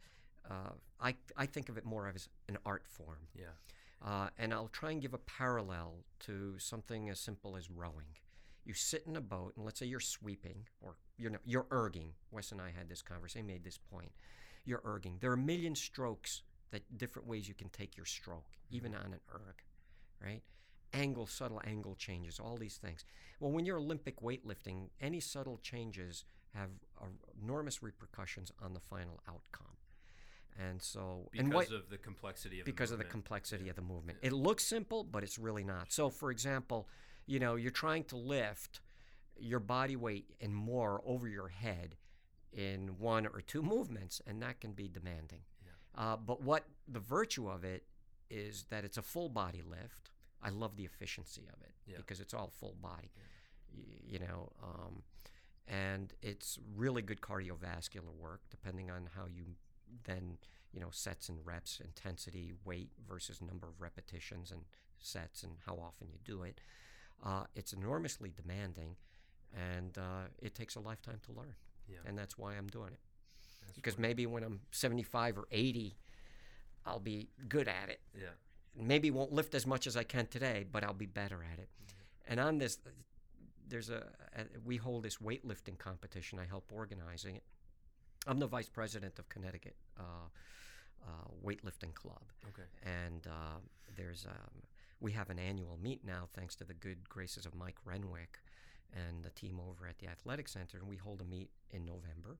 [0.49, 3.28] uh, I, I think of it more as an art form.
[3.36, 3.45] Yeah.
[4.05, 8.17] Uh, and I'll try and give a parallel to something as simple as rowing.
[8.65, 12.11] You sit in a boat, and let's say you're sweeping, or you know you're erging.
[12.32, 13.47] Wes and I had this conversation.
[13.47, 14.11] Made this point.
[14.65, 15.19] You're erging.
[15.19, 19.13] There are a million strokes that different ways you can take your stroke, even on
[19.13, 19.61] an erg,
[20.21, 20.41] right?
[20.93, 23.05] Angle, subtle angle changes, all these things.
[23.39, 26.69] Well, when you're Olympic weightlifting, any subtle changes have
[27.41, 29.68] enormous repercussions on the final outcome.
[30.60, 33.76] And so, Because and what, of the complexity of because the of the complexity of
[33.76, 34.20] the movement.
[34.22, 35.91] It looks simple, but it's really not.
[35.91, 36.88] So, for example,
[37.26, 38.82] you know, you're trying to lift
[39.36, 41.95] your body weight and more over your head
[42.51, 45.41] in one or two movements, and that can be demanding.
[45.95, 47.84] Uh, but what the virtue of it
[48.30, 50.12] is that it's a full body lift.
[50.41, 51.97] I love the efficiency of it Yeah.
[51.97, 53.12] because it's all full body,
[53.76, 55.04] y- you know, um,
[55.94, 59.46] and it's really good cardiovascular work, depending on how you
[60.06, 60.38] then
[60.74, 64.62] you know, sets and reps, intensity, weight versus number of repetitions and
[65.00, 66.60] sets, and how often you do it.
[67.24, 68.96] Uh, it's enormously demanding,
[69.56, 71.54] and uh, it takes a lifetime to learn.
[71.88, 71.98] Yeah.
[72.08, 73.00] And that's why I'm doing it.
[73.62, 75.96] That's because what- maybe when I'm 75 or 80,
[76.86, 78.02] I'll be good at it.
[78.20, 78.30] yeah.
[78.76, 81.70] Maybe won't lift as much as I can today, but I'll be better at it.
[82.28, 82.80] And on this,
[83.68, 86.39] there's a, a we hold this weightlifting competition.
[86.39, 87.43] I help organizing it.
[88.28, 90.28] I'm the vice president of Connecticut uh,
[91.05, 92.68] uh, Weightlifting Club, Okay.
[92.84, 93.59] and uh,
[93.97, 94.61] there's um,
[95.01, 98.39] we have an annual meet now, thanks to the good graces of Mike Renwick
[98.93, 102.38] and the team over at the Athletic Center, and we hold a meet in November.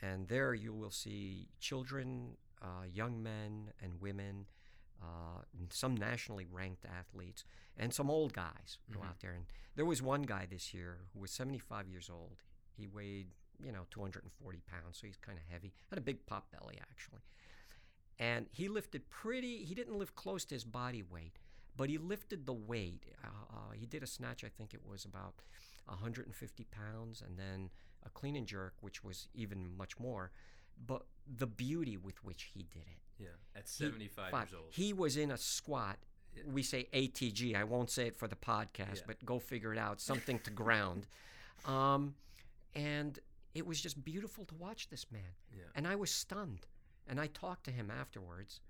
[0.00, 4.46] And there you will see children, uh, young men and women,
[5.02, 7.44] uh, some nationally ranked athletes,
[7.76, 9.06] and some old guys go Mhm.
[9.06, 9.32] out there.
[9.32, 12.42] And there was one guy this year who was 75 years old.
[12.76, 13.32] He weighed,
[13.62, 15.72] you know, 240 pounds, so he's kind of heavy.
[15.90, 17.22] Had a big pot belly, actually.
[18.18, 21.38] And he lifted pretty, he didn't lift close to his body weight,
[21.76, 23.04] but he lifted the weight.
[23.24, 25.42] Uh, uh, he did a snatch, I think it was about
[25.86, 27.70] 150 pounds, and then
[28.04, 30.30] a clean and jerk, which was even much more.
[30.86, 33.01] But the beauty with which he did it.
[33.22, 33.28] Yeah.
[33.54, 34.48] At He- 75 Five.
[34.50, 34.72] years old.
[34.72, 35.98] He was in a squat.
[36.46, 37.54] We say ATG.
[37.54, 39.02] I won't say it for the podcast, Yeah.
[39.06, 40.00] but go figure it out.
[40.00, 41.06] Something to ground.
[41.64, 42.16] Um,
[42.74, 43.20] and
[43.54, 45.36] it was just beautiful to watch this man.
[45.56, 45.62] yeah.
[45.76, 46.66] And I was stunned.
[47.06, 48.60] And I talked to him afterwards,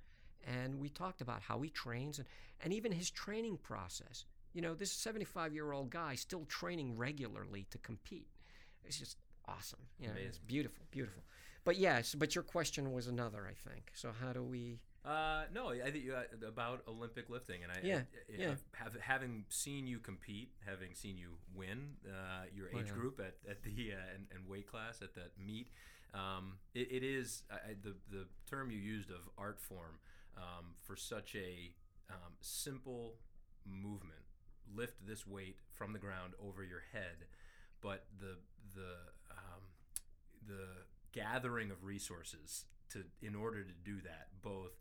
[0.46, 2.26] and we talked about how he trains and,
[2.62, 4.26] and even his training process.
[4.52, 8.26] You know, this 75 year old guy still training regularly to compete.
[8.84, 9.16] It's just
[9.48, 9.80] awesome.
[9.98, 11.22] You know, it's beautiful, beautiful.
[11.64, 13.90] But yes, but your question was another, I think.
[13.94, 14.80] So how do we?
[15.04, 18.54] Uh, no, I think you uh, about Olympic lifting, and I, Yeah, I, I- yeah.
[18.74, 22.92] have having seen you compete, having seen you win uh, your Oh, age yeah.
[22.92, 25.68] group at, at the uh, and, and weight class at that meet.
[26.14, 29.98] Um, it, it is I, I- the the term you used of art form
[30.36, 31.74] um, for such a
[32.10, 33.14] um, simple
[33.64, 34.18] movement.
[34.74, 37.26] Lift this weight from the ground over your head,
[37.80, 38.36] but the
[38.74, 38.94] the
[39.32, 39.62] um,
[40.46, 40.64] the
[41.12, 44.72] gathering of resources to in order to do that, both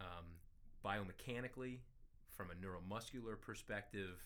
[0.00, 0.24] um,
[0.84, 1.78] biomechanically,
[2.36, 4.24] from a neuromuscular perspective,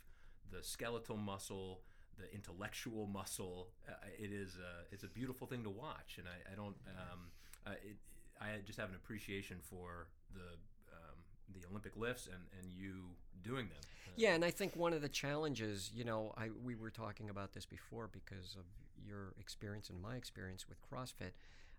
[0.50, 1.82] the skeletal muscle,
[2.18, 3.68] the intellectual muscle.
[3.88, 6.76] Uh, it is a, it's a beautiful thing to watch, and I, I don't.
[6.88, 7.20] Um,
[7.66, 7.96] uh, it,
[8.40, 10.54] I just have an appreciation for the
[10.92, 11.16] um,
[11.54, 13.10] the Olympic lifts and, and you
[13.42, 13.78] doing them.
[14.06, 17.30] Uh, Yeah, and I think one of the challenges, you know, I we were talking
[17.30, 18.64] about this before because of
[19.04, 21.32] your experience and my experience with CrossFit.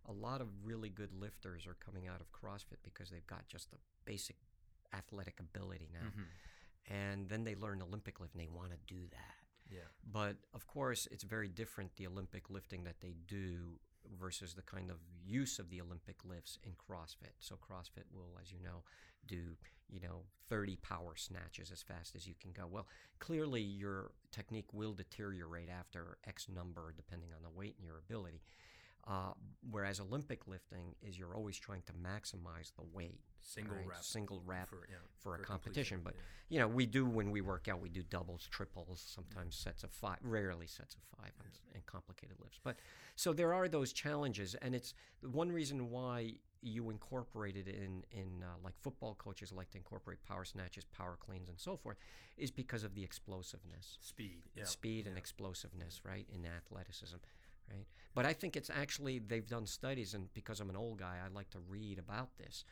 [0.07, 3.69] A lot of really good lifters are coming out of CrossFit because they've got just
[3.71, 4.37] the basic
[4.93, 6.07] athletic ability now.
[6.09, 6.25] mhm.
[6.91, 9.35] And then they learn Olympic lift and they want to do that.
[9.69, 9.81] Yeah.
[10.11, 13.79] But of course, it's very different the Olympic lifting that they do
[14.17, 17.35] versus the kind of use of the Olympic lifts in CrossFit.
[17.39, 18.83] So CrossFit will, as you know,
[19.27, 19.57] do
[19.89, 22.67] you know 30 power snatches as fast as you can go.
[22.67, 22.87] Well,
[23.19, 28.41] clearly your technique will deteriorate after X number, depending on the weight and your ability.
[29.07, 29.31] Uh,
[29.71, 33.87] whereas Olympic lifting is you're always trying to maximize the weight, Single right?
[33.87, 36.01] rep single rep for, yeah, for a competition.
[36.03, 36.21] But yeah.
[36.49, 39.91] you know, we do when we work out, we do doubles, triples, sometimes sets of
[39.91, 41.31] five, rarely sets of five
[41.73, 42.59] and complicated lifts.
[42.63, 42.77] But
[43.15, 48.57] so there are those challenges, and it's one reason why you incorporated in in uh,
[48.63, 51.97] like football coaches like to incorporate power snatches, power cleans, and so forth,
[52.37, 54.43] is because of the explosiveness speed.
[54.55, 54.65] Yeah.
[54.65, 57.17] speed and explosiveness, right, in athleticism,
[57.71, 57.85] right?
[58.15, 61.27] But I think it's actually they've done studies, and because I'm an old guy, I
[61.33, 62.63] like to read about this.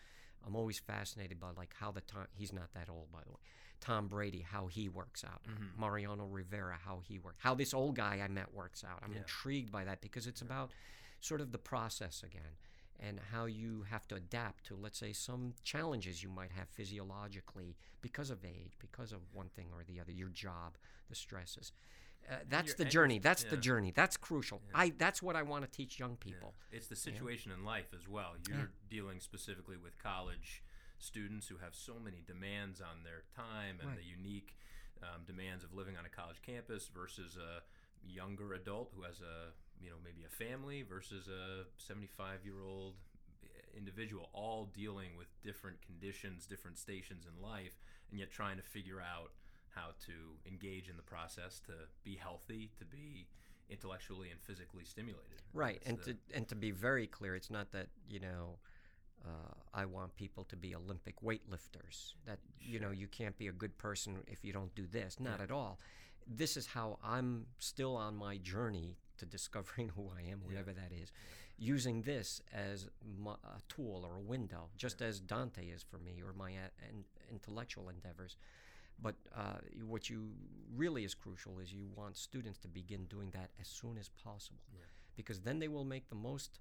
[0.46, 2.26] I'm always fascinated by like how the Tom.
[2.34, 3.38] He's not that old, by the way.
[3.80, 5.44] Tom Brady, how he works out.
[5.44, 5.78] Mhm.
[5.78, 7.38] Mariano Rivera, how he works.
[7.42, 9.04] How this old guy I met works out.
[9.04, 9.20] I'm Yeah.
[9.20, 10.72] intrigued by that because it's about
[11.20, 12.58] sort of the process again
[13.00, 17.76] and how you have to adapt to, let's say, some challenges you might have physiologically
[18.02, 20.78] because of age, because of one thing or the other, your job,
[21.08, 21.72] the stresses.
[22.30, 23.20] Uh, that's the journey.
[23.20, 23.92] That's the journey.
[23.96, 24.62] That's crucial.
[24.70, 24.80] Yeah.
[24.80, 24.94] I.
[24.98, 26.32] That's what I want to teach young Yeah.
[26.34, 26.56] people.
[26.72, 28.36] It's the situation in life as well.
[28.48, 30.64] You're dealing specifically with college
[31.00, 33.98] students who have so many demands on their time and Right.
[33.98, 34.58] the unique
[35.04, 37.62] um, demands of living on a college campus versus a
[38.04, 42.96] younger adult who has a you know maybe a family versus a 75 year old
[43.76, 49.00] individual all dealing with different conditions different stations in life and yet trying to figure
[49.02, 49.32] out
[49.78, 50.14] how to
[50.52, 51.74] engage in the process to
[52.04, 53.28] be healthy to be
[53.70, 57.50] intellectually and physically stimulated Right, That's and the- to and to be very clear, it's
[57.50, 58.60] not that you know.
[59.26, 62.14] Uh, I want people to be Olympic weightlifters.
[62.26, 65.20] That you know, you can't be a good person if you don't do this.
[65.20, 65.44] Not Yeah.
[65.46, 65.80] at all.
[66.28, 70.92] This is how I'm still on my journey to discovering who I am, whatever that
[70.92, 71.12] is,
[71.58, 72.88] using this as
[73.26, 76.72] my, a tool or a window, just as Dante is for me or my a-
[76.90, 78.38] in, intellectual endeavors.
[79.02, 80.32] But uh, what you
[80.76, 84.60] really is crucial is you want students to begin doing that as soon as possible,
[84.74, 84.86] Yeah.
[85.16, 86.60] because then they will make the most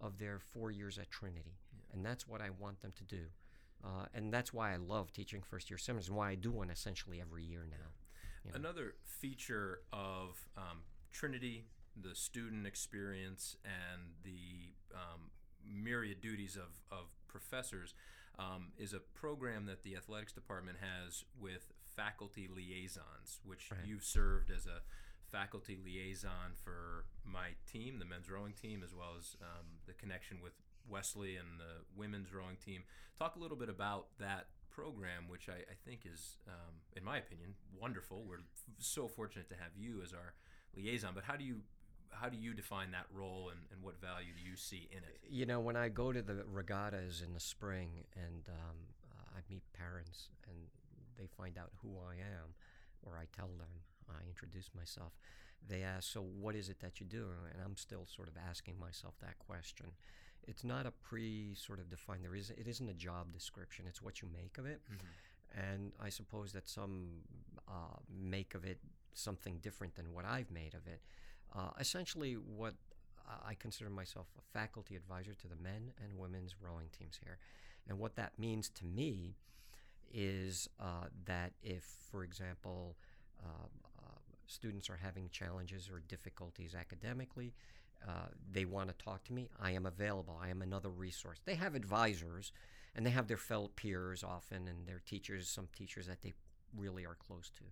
[0.00, 1.58] of their four years at Trinity,
[1.92, 3.26] and that's what I want them to do.
[3.84, 6.68] Uh, and that's why I love teaching first year seminars and why I do one
[6.70, 7.92] essentially every year now.
[8.44, 8.56] you know.
[8.56, 11.64] Another feature of um, Trinity,
[12.00, 15.30] the student experience, and the um,
[15.64, 17.94] myriad duties of, of professors
[18.38, 23.80] um, is a program that the athletics department has with faculty liaisons, which Right.
[23.84, 24.82] you've served as a
[25.30, 30.40] faculty liaison for my team, the men's rowing team, as well as um, the connection
[30.40, 30.52] with
[30.88, 32.84] Wesley and the women's rowing team.
[33.18, 37.18] Talk a little bit about that program, which I, I think is, um, in my
[37.18, 38.24] opinion, wonderful.
[38.24, 38.44] We're f-
[38.78, 40.34] so fortunate to have you as our
[40.76, 41.12] liaison.
[41.14, 41.62] But how do you
[42.10, 45.18] how do you define that role, and, and what value do you see in it?
[45.28, 48.76] You know, when I go to the regattas in the spring and um,
[49.10, 50.56] uh, I meet parents and
[51.18, 52.54] they find out who I am,
[53.02, 53.68] or I tell them,
[54.08, 55.12] I introduce myself,
[55.68, 57.26] they ask, So, what is it that you do?
[57.52, 59.86] And I'm still sort of asking myself that question.
[60.46, 64.00] It's not a pre sort of defined, there is, it isn't a job description, it's
[64.00, 64.80] what you make of it.
[65.54, 67.08] And I suppose that some
[67.68, 68.78] uh, make of it
[69.14, 71.00] something different than what I've made of it.
[71.54, 72.74] Uh, essentially, what
[73.46, 77.38] I consider myself a faculty advisor to the men and women's rowing teams here.
[77.88, 79.36] And what that means to me
[80.12, 82.96] is uh, that if, for example,
[83.44, 83.66] uh,
[83.98, 87.54] uh, students are having challenges or difficulties academically,
[88.06, 90.38] uh, they want to talk to me, I am available.
[90.40, 91.40] I am another resource.
[91.44, 92.52] They have advisors
[92.94, 96.32] and they have their fellow peers often and their teachers, some teachers that they
[96.76, 97.64] really are close to.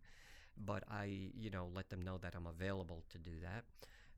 [0.65, 3.65] But I, you know, let them know that I'm available to do that.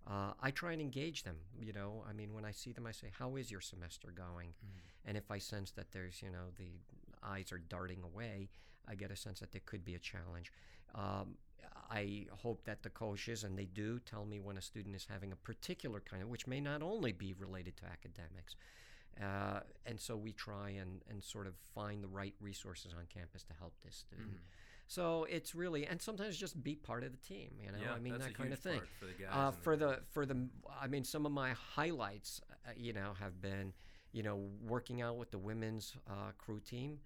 [0.06, 1.36] Uh, I try and engage them.
[1.60, 4.54] You know, I mean, when I see them, I say, "How is your semester going?"
[5.04, 6.80] And if I sense that there's, you know, the
[7.22, 8.48] eyes are darting away,
[8.86, 10.52] I get a sense that there could be a challenge.
[10.94, 11.36] Um,
[11.90, 15.32] I hope that the coaches, and they do, tell me when a student is having
[15.32, 18.54] a particular kind of, which may not only be related to academics.
[19.20, 23.42] Uh, and so we try and, and sort of find the right resources on campus
[23.42, 24.38] to help this student.
[24.88, 27.50] So it's really, and sometimes just be part of the team.
[27.62, 28.80] You know, yeah, I mean that kind of thing.
[28.98, 29.30] for the guys.
[29.32, 30.48] Uh, for the for the,
[30.80, 33.74] I mean, some of my highlights, uh, you know, have been,
[34.12, 36.98] you know, working out with the women's uh, crew team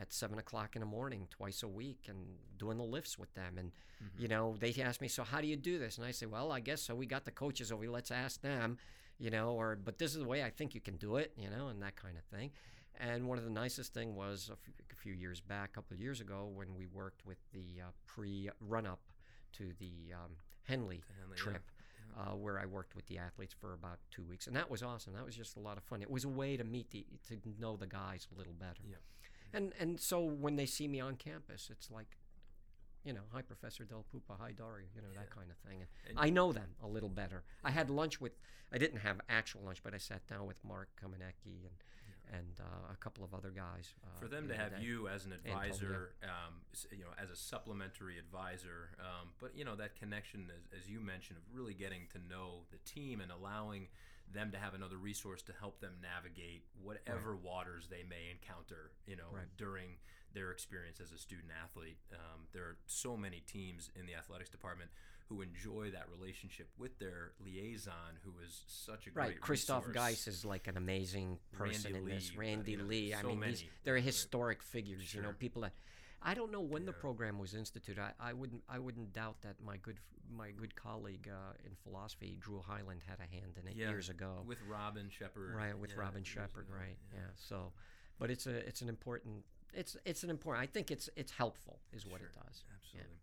[0.00, 2.18] at seven o'clock in the morning twice a week and
[2.56, 3.58] doing the lifts with them.
[3.58, 3.72] And
[4.02, 4.22] Mm-hmm.
[4.22, 5.98] you know, they ask me, so how do you do this?
[5.98, 6.96] And I say, well, I guess so.
[6.96, 7.88] We got the coaches over.
[7.88, 8.76] Let's ask them.
[9.20, 11.32] You know, or but this is the way I think you can do it.
[11.38, 12.50] You know, and that kind of thing.
[12.98, 14.56] And one of the nicest thing was a
[15.04, 18.48] few years back, a couple of years ago, when we worked with the uh, pre
[18.60, 19.00] run up
[19.52, 20.30] to the um,
[20.62, 21.42] Henley Henley, yeah.
[21.42, 21.62] trip,
[22.18, 25.12] uh, where I worked with the athletes for about two weeks, and that was awesome.
[25.12, 26.00] That was just a lot of fun.
[26.00, 28.80] It was a way to meet the to know the guys a little better.
[28.88, 28.96] Yeah.
[29.52, 32.16] And and so when they see me on campus, it's like,
[33.04, 35.80] you know, hi Professor Del Puppo, hi Dario, you know that kind of thing.
[35.82, 37.44] And, And- I know them a little better.
[37.62, 38.32] I had lunch with.
[38.72, 41.76] I didn't have actual lunch, but I sat down with Mark Kamenecki and
[42.36, 43.94] and uh, a couple of other guys.
[44.04, 46.54] Uh, for them to have you as an advisor, um,
[46.90, 51.00] you know, as a supplementary advisor, um, but you know that connection, as, as you
[51.00, 53.88] mentioned, of really getting to know the team and allowing
[54.32, 59.14] them to have another resource to help them navigate whatever waters they may encounter, you
[59.16, 59.44] know, Right.
[59.58, 59.96] during
[60.32, 61.98] their experience as a student athlete.
[62.12, 64.90] Um, there are so many teams in the athletics department
[65.28, 70.08] who enjoy that relationship with their liaison, who is such a Right, great Christoph resource.
[70.10, 72.30] Geis is like an amazing person Randy in this.
[72.30, 74.02] Lee, uh, Randy Lee, I mean, he's, many, they're right.
[74.02, 75.14] historic figures.
[75.14, 75.72] You know, people that
[76.22, 78.00] I don't know when the program was instituted.
[78.00, 79.98] I, I wouldn't I wouldn't doubt that my good
[80.30, 84.08] my good colleague uh, in philosophy, Drew Hyland, had a hand in it Yeah, years
[84.08, 84.42] ago.
[84.46, 85.54] with Robin Shepard.
[85.54, 86.96] right with yeah, Robin Shepard, ago, right?
[87.12, 87.20] Yeah.
[87.34, 87.72] So,
[88.18, 89.44] but it's a it's an important
[89.74, 90.62] it's it's an important.
[90.62, 92.62] I think it's it's helpful is what it does.
[92.76, 93.16] Absolutely.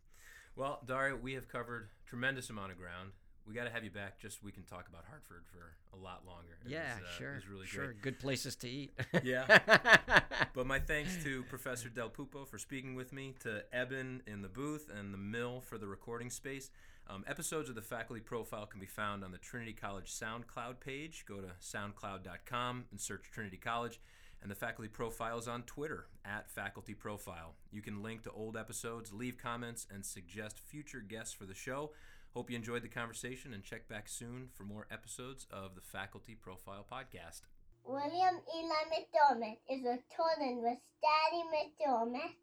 [0.62, 3.14] Well, Dario, we have covered tremendous amount of ground.
[3.48, 6.00] We got to have you back just so we can talk about Hartford for a
[6.00, 6.56] lot longer.
[6.64, 7.86] It Yeah, was, uh, sure, It was really sure.
[7.88, 8.02] great.
[8.04, 8.92] Good places to eat.
[9.24, 9.58] Yeah.
[10.54, 14.50] But my thanks to Professor Del Puppo for speaking with me, to Eben in the
[14.50, 16.70] booth, and the Mill for the recording space.
[17.08, 21.26] Um, episodes of the faculty profile can be found on the Trinity College SoundCloud page.
[21.28, 24.00] Go to soundcloud.com and search Trinity College.
[24.42, 27.56] And the faculty profile is on Twitter at Faculty Profile.
[27.72, 31.92] You can link to old episodes, leave comments, and suggest future guests for the show.
[32.34, 36.34] Hope you enjoyed the conversation and check back soon for more episodes of the Faculty
[36.34, 37.42] Profile Podcast.
[37.84, 42.36] William Eli McDermott is a touring with Daddy McDermott,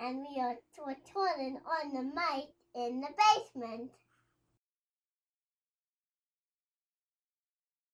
[0.00, 0.56] and we are
[1.12, 3.92] touring on the mic in the basement.